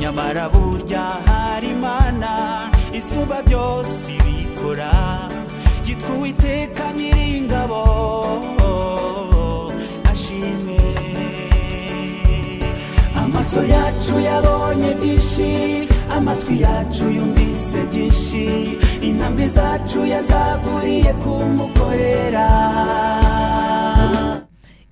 [0.00, 4.92] Nyamara burya hari imana isumba byose ibikora.
[5.86, 7.82] Yitwa uwiteka nyiringabo
[10.10, 10.78] ashimwe.
[13.16, 18.44] Amaso yacu yabonye byinshi amatwi yacu yumvise byinshi.
[19.08, 22.48] Intambwe zacu yazaguriye kumukorera.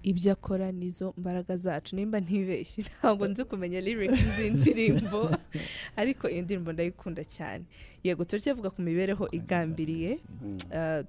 [0.03, 1.97] Ibyo akora nizo mbaraga zacu.
[1.97, 5.31] Nimba ntibeshye ntabwo nzi kumenya lyrics z'indirimbo.
[6.01, 7.65] Ariko iyi ndirimbo ndayikunda cyane.
[8.05, 10.19] Yego turacyavuga ku mibereho igambiriye.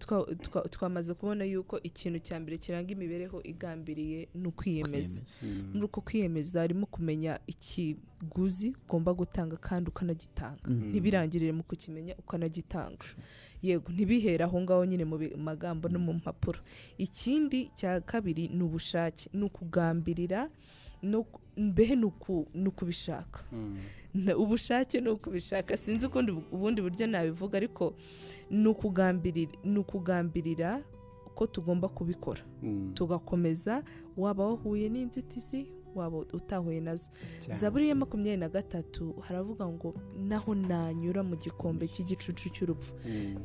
[0.01, 5.22] Twa- twa- twamaze kubona yuko ikintu cya mbere kiranga imibereho igambiriye ni ukwiyemeza.
[5.74, 7.38] Muri uko kwiyemeza harimo kumenya
[8.22, 10.65] ikiguzi ugomba gutanga kandi ukanagitanga.
[10.89, 13.05] Ntibirangirire mu kukimenya ukanagitanga.
[13.61, 16.59] Yego ntibihera aho ngaho nyine mu magambo no mu mpapuro.
[16.97, 20.49] Ikindi cya kabiri ni ubushake ni ukugambirira
[21.57, 23.43] mbehe ni uku- ni ukubishaka.
[24.13, 25.78] Na- ubushake ni ukubishaka.
[25.78, 26.05] Sinzi
[26.51, 27.93] ubundi buryo nabivuga ariko
[28.49, 30.82] ni ukugambirira ni ukugambirira
[31.36, 32.41] ko tugomba kubikora.
[32.93, 33.84] Tugakomeza
[34.18, 35.70] waba wahuye n'inzitizi
[36.00, 37.10] waba utahuye na zo.
[37.54, 39.93] Zaburi ya makumyabiri na gatatu haravuga ngo
[40.28, 42.93] naho nanyura mu gikombe cy'igicucu cy'urupfu.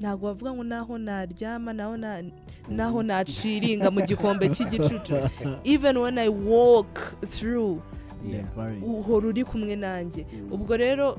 [0.00, 2.22] Ntabwo bavuga ngo naho naryama naho na-
[2.68, 5.14] naho naciringa mu gikombe cy'igicucu.
[5.64, 7.80] Even when i walk through
[8.86, 10.26] uhora uri kumwe nanjye.
[10.50, 11.18] Ubwo rero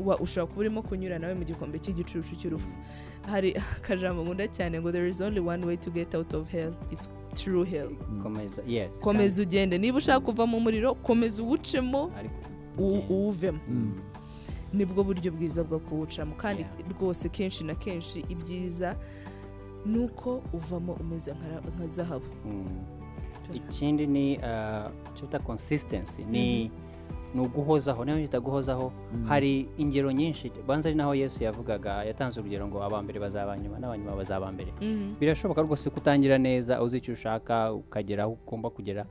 [0.00, 2.72] ushobora kuba urimo kunyura nawe mu gikombe cy'igicucu cy'urupfu.
[3.26, 6.72] Hari akajambo nkunda cyane ngo there is only one way to get out of hell
[6.90, 7.90] it's through hell.
[8.22, 9.00] Komeza yes.
[9.00, 9.78] Komeza ugende.
[9.78, 12.10] Niba ushaka kuva mu muriro komeza uwucemo
[12.78, 13.58] uwuvemo.
[14.72, 16.34] Nibwo buryo bwiza bwo kuwucamo.
[16.34, 18.96] Kandi rwose kenshi na kenshi ibyiza
[19.86, 21.34] ni uko uvamo umeze
[21.76, 22.26] nka zahabu.
[22.46, 22.84] Mm.
[23.54, 26.24] ikindi ni uh, icyo bita consistency.
[26.24, 26.70] Ni
[27.34, 28.92] ni uguhozaho niyo bita guhozaho
[29.28, 34.16] hari ingero nyinshi banza ari naho yesu yavugaga yatanze urugero ngo abambere bazaba nyuma n'abanyuma
[34.16, 35.14] bazaba mbere Mhm.
[35.20, 39.06] birashoboka rwose kutangira neza uzi icyo ushaka ukagera aho ugomba kugera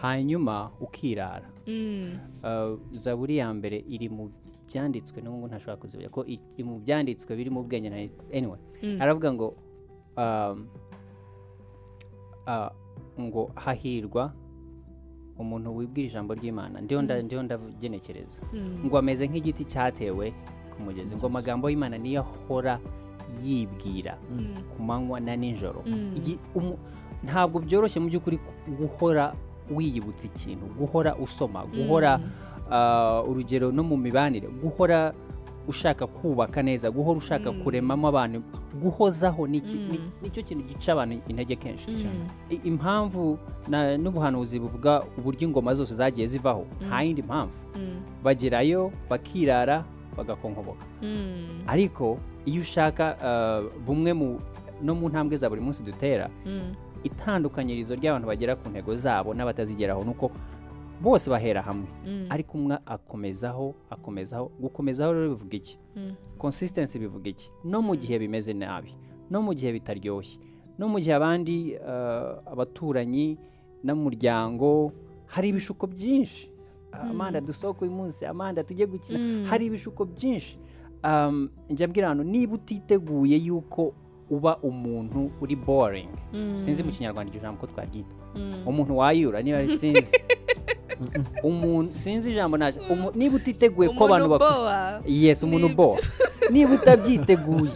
[0.00, 2.18] hanyuma ukirara Mm.
[2.42, 4.30] Uh, zaburi ya mbere iri mu
[4.66, 7.96] byanditswe n'ubu ntashobora kuzibura ko iri mu byanditswe biri mu bwenge na
[8.34, 8.96] anyway Mm.
[9.02, 9.48] aravuga ngo
[10.16, 10.66] um,
[12.48, 12.70] uh,
[13.20, 14.32] ngo hahirwa
[15.40, 18.84] umuntu wibwira ijambo ry'imana ndiho nda- ndiho ndagenekereza Mm.
[18.86, 20.32] ngo ameze nk'igiti cyatewe
[20.76, 22.78] ku mugezi ngo amagambo y'imana niyo ahora
[23.44, 24.46] yibwira Mm.
[24.76, 26.76] ku manywa na nijoro Mm.
[27.24, 28.38] Ntabwo byoroshye mu by'ukuri
[28.80, 29.34] guhora
[29.70, 32.16] wiyibutsa ikintu guhora usoma guhora
[32.70, 35.12] ah, urugero no mu mibanire guhora
[35.70, 37.62] ushaka kubaka neza guhora ushaka Mm.
[37.62, 38.42] kuremamo abantu
[38.82, 40.10] guhozaho ni iki- Mm.
[40.22, 42.58] ni cyo kintu gica abantu intege kenshi Mm.
[42.64, 46.66] Impamvu na- n'ubuhanuzi buvuga uburyo ingoma zose zagiye zivaho.
[46.86, 47.54] Nta yindi mpamvu.
[48.22, 49.84] Bagerayo bakirara
[50.16, 50.84] bagakonkoboka.
[51.66, 54.40] Ariko iyo ushaka ah, bumwe mu
[54.82, 56.28] no mu ntambwe za buri munsi dutera
[57.04, 60.30] itandukanyirizo ry'abantu bagera ku ntego zabo n'abatazigeraho ni uko
[61.02, 62.26] bose bahera hamwe Mm.
[62.30, 66.14] ariko umwe akomezaho akomezaho gukomezaho rero bivuga iki Mm.
[66.38, 68.92] consistency bivuga iki no mu gihe bimeze nabi
[69.30, 70.38] no mu gihe bitaryoshye
[70.78, 73.38] no mu gihe abandi eh, abaturanyi
[73.84, 74.92] n'umuryango
[75.26, 76.50] hari ibishuko byinshi
[76.92, 79.44] amanda dusohoke uyu munsi amanda tujye gukina Mm.
[79.48, 80.58] hari ibishuko byinshi
[81.04, 83.94] Um, njya mbwira abantu niba utiteguye yuko
[84.30, 86.60] uba umuntu uri boring Mm.
[86.60, 88.66] sinzi mu kinyarwanda iryo jambo ko twaryita Mm.
[88.68, 90.12] umuntu wayura niba sinzi
[91.42, 92.80] umuntu sinzi ijambo naje.
[92.90, 95.00] Umu- niba utiteguye ko abantu Umuntu bako- boa.
[95.06, 95.98] yes umuntu boa
[96.52, 97.72] niba utabyiteguye.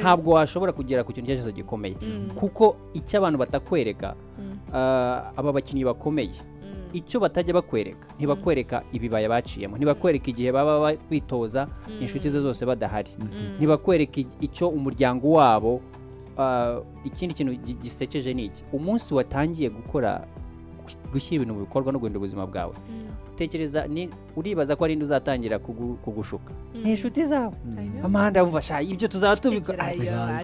[0.00, 1.96] Ntabwo washobora kugera ku kintu icyo ari cyo gikomeye.
[2.02, 2.30] Mm.
[2.34, 4.58] kuko icyo abantu batakwereka Mm.
[4.72, 6.30] ah, aba bakinnyi bakomeye.
[6.62, 6.94] Mm.
[6.94, 9.76] icyo batajya bakwereka ntibakwereka ibibaya baciyemo.
[9.76, 11.66] Ntibakwereka igihe baba ba- bitoza
[12.00, 13.10] inshuti ze zose badahari.
[13.58, 15.80] Ntibakwereka icyo umuryango wabo
[16.38, 18.62] ah, ikindi kintu gi- gisekeje ni iki?
[18.72, 20.22] Umunsi watangiye gukora
[21.12, 22.74] gushyira ibintu mu bikorwa no guhindura ubuzima bwawe.
[22.90, 23.06] Mm.
[23.40, 26.52] tekereza ni uribaza ko ari indi uzatangira kugu- kugushuka?
[26.74, 26.82] Mm.
[26.84, 27.52] ni inshuti zawe.
[27.72, 28.04] Know.
[28.04, 29.84] amahanda wumva sha ibyo tuzaba tubikora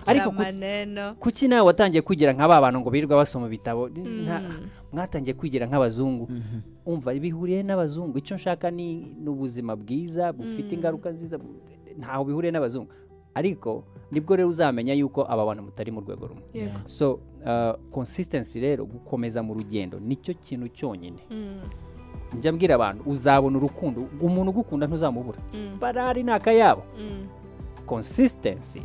[0.07, 3.89] ariko kuki- nawe watangiye kwigira nka ba bantu ngo birirwa basoma ibitabo?
[3.93, 4.69] Mm.
[4.93, 6.29] mwatangiye kwigira nk'abazungu.
[6.87, 8.19] Umva bihuriye n'abazungu.
[8.19, 10.79] Icyo nshaka ni ni ubuzima bwiza bufite Mm.
[10.81, 11.37] ingaruka nziza
[11.99, 12.89] ntaho bihuriye n'abazungu.
[13.37, 16.73] Ariko ni bwo rero uzamenya yuko aba bantu mutari mu rwego rumwe.
[16.87, 21.21] So uh, consistency rero gukomeza mu rugendo ni cyo kintu cyonyine.
[21.31, 21.61] Mm.
[22.39, 25.79] njya mbwira abantu uzabona urukundo umuntu ugukunda ntuzamubura Mm.
[25.81, 27.27] barari ni akayabo Mm.
[27.87, 28.83] consistency.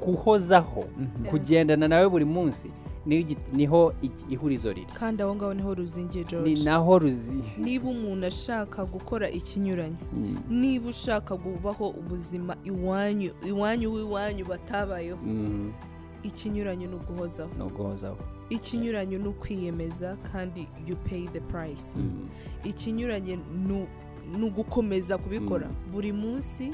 [0.00, 0.84] Kuhozaho.
[1.30, 2.70] Kugendana nawe buri munsi.
[3.52, 3.92] Ni ho
[4.30, 4.86] ihurizo riri.
[4.94, 9.96] Kandi aho ngaho ni ho ruzingiye ni george naho ruzi niba umuntu ashaka gukora ikinyuranyo
[10.12, 10.36] Mm.
[10.50, 15.70] niba ushaka kubaho ubuzima iwanyu iwanyu w'iwanyu batabayeho Mhm.
[16.22, 17.50] ikinyuranyo ni uguhozaho.
[17.58, 18.16] Ni uguhozaho.
[18.50, 21.96] Ikinyuranyo ni ukwiyemeza kandi you pay the price.
[22.64, 23.36] Ikinyuranye
[23.66, 23.86] ni-
[24.38, 25.68] ni ugukomeza kubikora.
[25.92, 26.72] Buri munsi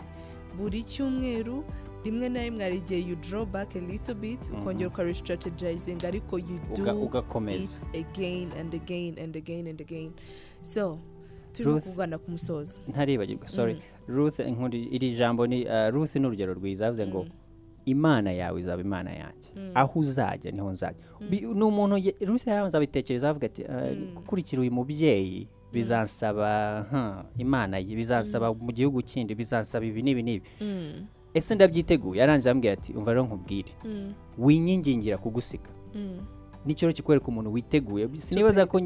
[0.59, 1.65] buri cyumweru
[2.05, 6.59] rimwe na rimwe hari igihe you draw back a little bit ukongera ukarestrategizing ariko you
[6.77, 6.83] do
[7.51, 10.13] it again and again and again and again.
[10.63, 10.99] So
[11.53, 13.83] turi Ruth- kugana ku musozo ntaribagirwa sorry.
[14.09, 17.27] Ruth nkuri iri jambo ni uh, ruth ni urugero rwiza yavuze ngo
[17.85, 19.49] imana yawe izaba imana yanjye.
[19.75, 21.01] Aho uzajya ni ho nzajya.
[21.31, 28.73] Ni umuntu ruth yarabanza abitekereza avuga ati uh, gukurikira uyu mubyeyi bizansaba imana bizansaba mu
[28.73, 30.47] gihugu kindi bizansaba ibi n'ibi n'ibi.
[30.61, 32.21] Mm, ese ndabyiteguye.
[32.21, 33.73] Yarangiza ambwira ati umva rero nkubwire.
[33.85, 36.19] Mm, winyingingira kugusiga mm.
[36.67, 38.09] ni cyo kikwereka umuntu witeguye?
[38.19, 38.81] Sinibaza ko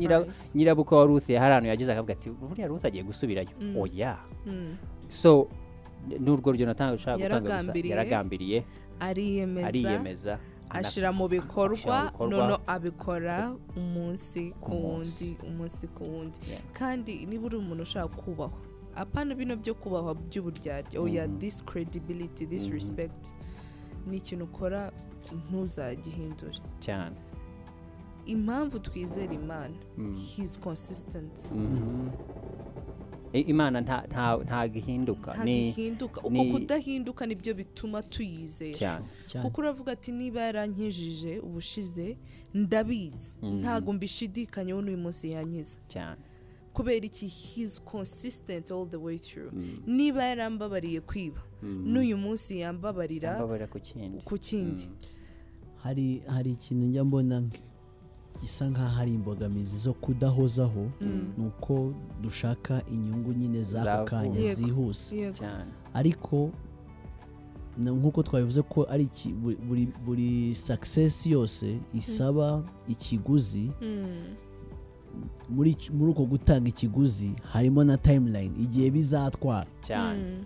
[0.54, 3.48] nyirabukwe wa ruth hari ahantu yagize akavuga ati buriya ruth agiye gusubirayo.
[3.78, 4.76] Oya Mm.
[5.08, 5.48] so
[6.08, 8.64] ni urwo rugero natanga ushaka gutanga gusa Yaragambiriye,
[9.00, 10.38] ariyemeza.
[10.70, 15.86] Ashyira mu bikorwa noneho abikora umunsi ku wundi umunsi.
[15.88, 16.38] ku wundi.
[16.72, 18.67] Kandi niba uri umuntu ushaka kubahwa
[18.98, 21.00] apana bino byo kubahwa by'uburyarya.
[21.00, 21.38] Oya Mhm.
[21.38, 22.72] this credibility this Mhm.
[22.74, 23.32] respect
[24.06, 24.92] ni ikintu ukora
[25.50, 26.58] ntuzagihindure.
[26.80, 27.16] Cyane.
[28.26, 30.14] Impamvu twizera imana Mm.
[30.36, 31.44] he's consistent.
[31.52, 32.08] Mhm.
[33.32, 39.02] I- imana nta- nta- ntabwo ihinduka uko kudahinduka ni byo bituma tuyizera.
[39.42, 42.16] Kuko uravuga ati niba yarankijije ubushize
[42.54, 43.36] ndabizi.
[43.42, 45.76] Ntabwo mbishidikanyeho n'uyu munsi yankiza.
[45.88, 46.20] Cyane.
[46.78, 47.26] Kubera iki?
[47.26, 49.50] He's consistent all the way through.
[49.52, 49.82] Mm.
[49.86, 51.40] niba yarambabariye kwiba.
[51.62, 51.92] Mhm.
[51.92, 53.80] n'uyu munsi yambabarira Ambabarira ku
[54.38, 54.86] kindi.
[54.86, 54.94] Mm.
[55.82, 57.42] hari hari ikintu njya mbona
[58.40, 60.86] gisa nk'aho hari imbogamizi zo kudahozaho
[61.38, 65.32] ni uko dushaka inyungu nyine Za z'ako kanya zihuse.
[65.94, 66.50] Ariko
[67.78, 69.32] na- nk'uko twabivuze ko ari iki-
[70.06, 73.70] buri- success yose isaba ikiguzi.
[73.82, 74.34] Mm.
[75.50, 75.76] Muri
[76.10, 79.66] uko gutanga ikiguzi harimo na timeline igihe bizatwara.
[79.80, 80.44] Cyane.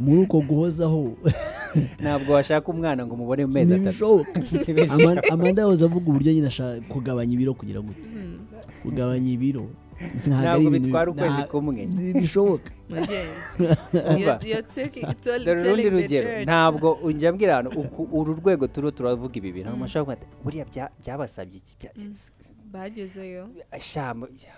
[0.00, 1.12] Muri uko guhozaho.
[2.02, 4.26] Ntabwo washaka umwana ngo umubone mu mezi atatu.
[5.32, 7.92] Amanda yahoze avuga uburyo nyine ashaka kugabanya ibiro kugira ngo
[8.82, 9.68] kugabanya ibiro.
[10.26, 11.86] Ntabwo bitwara ukwezi kumwe.
[11.86, 12.70] ntibishoboka
[15.44, 16.28] dore urundi rugero.
[16.28, 16.44] Church.
[16.44, 17.70] ntabwo ujya mbwira ahantu
[18.12, 19.70] uru rwego turiho turavuga ibi bintu.
[19.84, 21.74] Ati buriya bya- byabasabye iki
[22.72, 23.48] bagezeyo.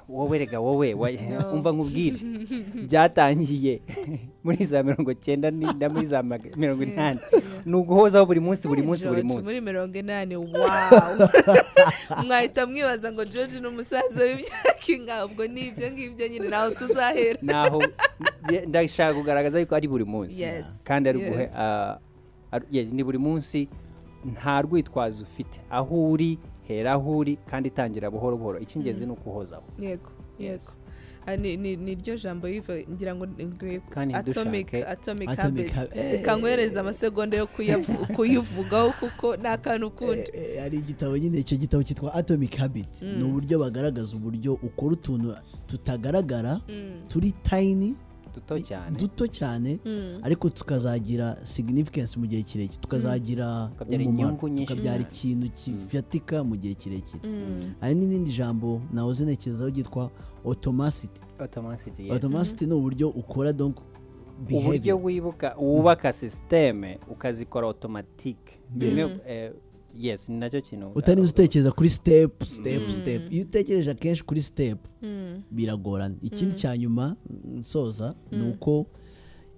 [0.09, 0.95] Wowe rega wowe
[1.55, 2.19] umva nkubwire.
[2.89, 3.81] Byatangiye
[4.45, 7.21] muri za mirongo cyenda ni- na muri za mirongo inani.
[7.67, 9.45] Ni uguhozaho buri munsi buri munsi buri munsi.
[9.45, 11.29] muri mirongo inani wawu
[12.27, 17.39] mwahita mwibaza ngo george ni umusaza w'imyaka inka ubwo ni ibyo ngibyo nyine naho tuzahera.
[17.43, 17.83] Naho
[18.51, 20.45] ye- ndashaka kugaragaza yuko ari buri munsi.
[20.85, 21.99] Kandi ari guhe ah,
[22.93, 23.69] ni buri munsi
[24.25, 25.61] nta rwitwazo ufite.
[25.71, 26.39] Aho uri
[26.69, 28.59] hera aho uri kandi itangira buhoro buhoro.
[28.59, 30.73] Icy'ingenzi ni ukuhozaho yego yego.
[31.27, 35.73] Ah, ni ni- ni ryo jambo ngira ngo atomic ntidushake- atomic Atomic habits.
[35.75, 37.47] hab- reka nkwereze amasegonda yo
[38.17, 40.21] kuyivugaho kuko ni akantu ukundi.
[40.33, 43.03] Eh, eh, hari igitabo nyine icyo gitabo cyitwa atomic habit.
[43.03, 45.35] Ni uburyo bagaragaza uburyo ukora utuntu
[45.67, 46.61] tutagaragara
[47.09, 47.95] turi tiny
[48.35, 49.79] duto cyane duto cyane
[50.23, 52.81] ariko tukazagira significance mu gihe kirekire.
[52.81, 54.37] Tukazagira Tukabyara umumaro.
[54.67, 57.21] tukabyara ikintu kifatika mu gihe kirekire.
[57.81, 60.11] Hari n'irindi jambo nahoze ntekerezaho ryitwa
[60.45, 62.11] yes.
[62.11, 63.77] automaticity ni uburyo ukora donc
[64.51, 68.59] uburyo wibuka wubaka sisiteme ukazikora otomatike
[69.99, 73.33] yes ni na cyo kintu utarinze utekereza kuri step step step.
[73.33, 74.79] Iyo utekereje akenshi kuri step
[75.51, 76.15] biragorana.
[76.23, 77.17] Ikindi cya nyuma
[77.59, 78.87] nsoza ni uko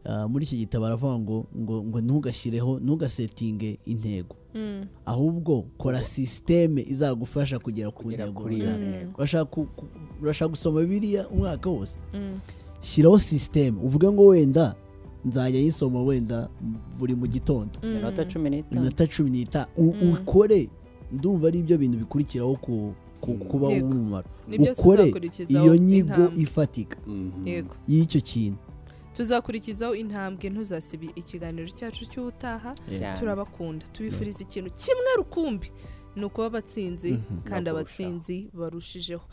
[0.04, 4.36] ah, muri iki gitabo baravuga ngo ngo ngo ntugashyireho ntugasetinge intego.
[5.06, 8.42] Ahubwo kora sisiteme izagufasha kugera ku ntego.
[10.22, 11.98] urashaka gusoma bibiliya umwaka wose?
[12.80, 14.74] Shyiraho sisiteme uvuge ngo wenda
[15.26, 16.48] nzajya nyisoma wenda
[16.98, 17.74] buri mu gitondo.
[17.82, 18.72] Iminota cumi n'itanu.
[18.80, 19.66] Iminota cumi n'itanu.
[19.76, 20.68] U- ukore
[21.12, 24.28] ndumva ari ibyo bintu bikurikiraho ku ku- kuba umumaro
[24.72, 25.12] ukore
[25.48, 26.96] iyo nyigo ifatika.
[27.06, 27.46] Mhm.
[27.48, 27.74] yego.
[27.88, 28.58] Y'icyo kintu.
[29.16, 32.74] Tuzakurikizaho intambwe ntuzasibe ikiganiro cyacu cy'ubutaha.
[33.18, 33.86] Turabakunda.
[33.92, 35.70] Tubifuriza ikintu kimwe rukumbi.
[36.16, 39.24] Ni ukuba abatsinzi kandi No abatsinzi barushijeho.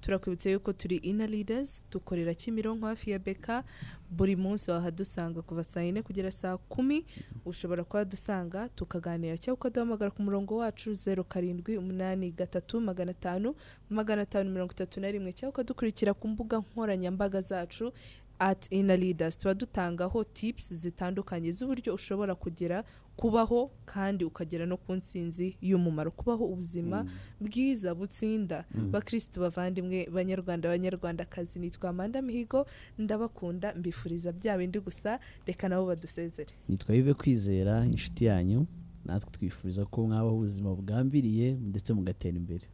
[0.00, 3.64] Turakwibutsa yuko turi ina leaders dukorera kimironko hafi ya beka
[4.10, 7.04] buri munsi wahadusanga kuva saa yine kugera saa kumi.
[7.44, 9.38] Ushobora kuhadusanga tukaganira.
[9.38, 13.54] Cyangwa ukaduhamagara ku murongo wacu zeru karindwi umunani gatatu magana atanu
[13.90, 15.32] magana atanu mirongo itatu na rimwe.
[15.32, 17.92] Cyangwa ukadukurikira ku mbuga nkoranyambaga zacu.
[18.40, 19.38] At ina leaders.
[19.38, 22.84] Tuba dutangaho tips zitandukanye z'uburyo ushobora kugera
[23.16, 26.10] kubaho kandi ukagera no ku ntsinzi y'umumaro.
[26.10, 27.04] Kubaho ubuzima
[27.40, 28.64] bwiza butsinda.
[28.90, 31.58] Bakirisitu bavandimwe banyarwanda banyarwandakazi.
[31.58, 32.66] Nitwa amanda mihigo
[32.98, 36.50] ndabakunda mbifuriza bya bindi gusa reka nabo badusezere.
[36.68, 38.66] Nitwa Yves kwizera inshuti yanyu.
[39.04, 42.64] Natwe twifuriza ko mwabaho ubuzima bugambiriye ndetse mugatera imbere.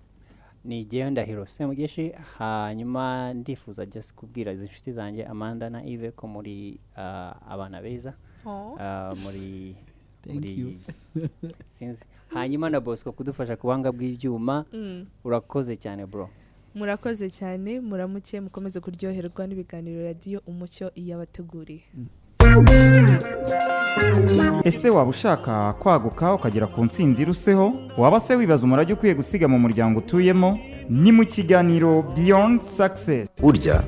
[0.66, 6.26] Ni igihe ndahiro semugeshi hanyuma ndifuza just kubwira izi nshuti zanjye amanda na ive ko
[6.28, 8.14] muri ah, abana beza
[8.78, 9.76] Ah, muri
[10.26, 10.68] Thank muri you.
[11.66, 12.04] sinzi.
[12.28, 14.64] Hanyuma na bosco kudufasha ku buhanga bw'ibyuma
[15.24, 16.28] urakoze cyane bro.
[16.74, 21.82] Murakoze cyane muramuke mukomeze kuryoherwa n'ibiganiro radiyo umucyo yabateguriye
[24.64, 27.72] ese waba ushaka kwaguka ukagera ku ntsinzi iruseho?
[27.98, 30.58] Waba se wibaza umurage ukwiye gusiga mu muryango utuyemo?
[30.90, 33.28] Ni mu kiganiro beyond success.
[33.40, 33.82] Burya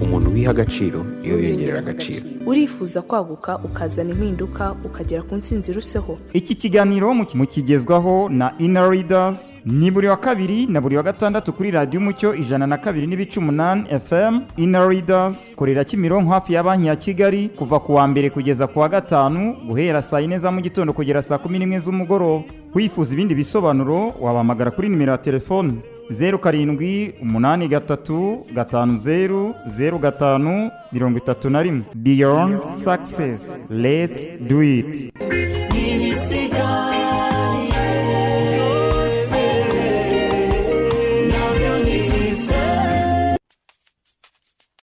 [0.00, 2.26] umuntu wiha agaciro niyo yongerera agaciro.
[2.46, 6.18] Urifuza kwaguka ukazana impinduka ukagera ku ntsinzi iruseho?
[6.32, 11.52] Iki kiganiro muki- mukigezwaho na inner readers ni buri wa kabiri na buri wa gatandatu
[11.52, 15.52] kuri radiyo umucyo ijana na kabiri n'ibice umunani fm inner readers.
[15.56, 19.56] Korera kimironko hafi ya banki ya kigali kuva ku wa mbere kugeza ku wa gatanu
[19.66, 22.44] guhera saa yine za mu gitondo kugera saa kumi n'imwe z'umugoroba.
[22.74, 25.78] Wifuza ibindi bisobanuro wabahamagara kuri nimero ya telefoni
[26.10, 31.82] zeru karindwi umunani gatatu gatanu zeru zeru gatanu mirongo itatu na rimwe.
[31.94, 33.58] Beyond success.
[33.70, 35.14] Let's do it.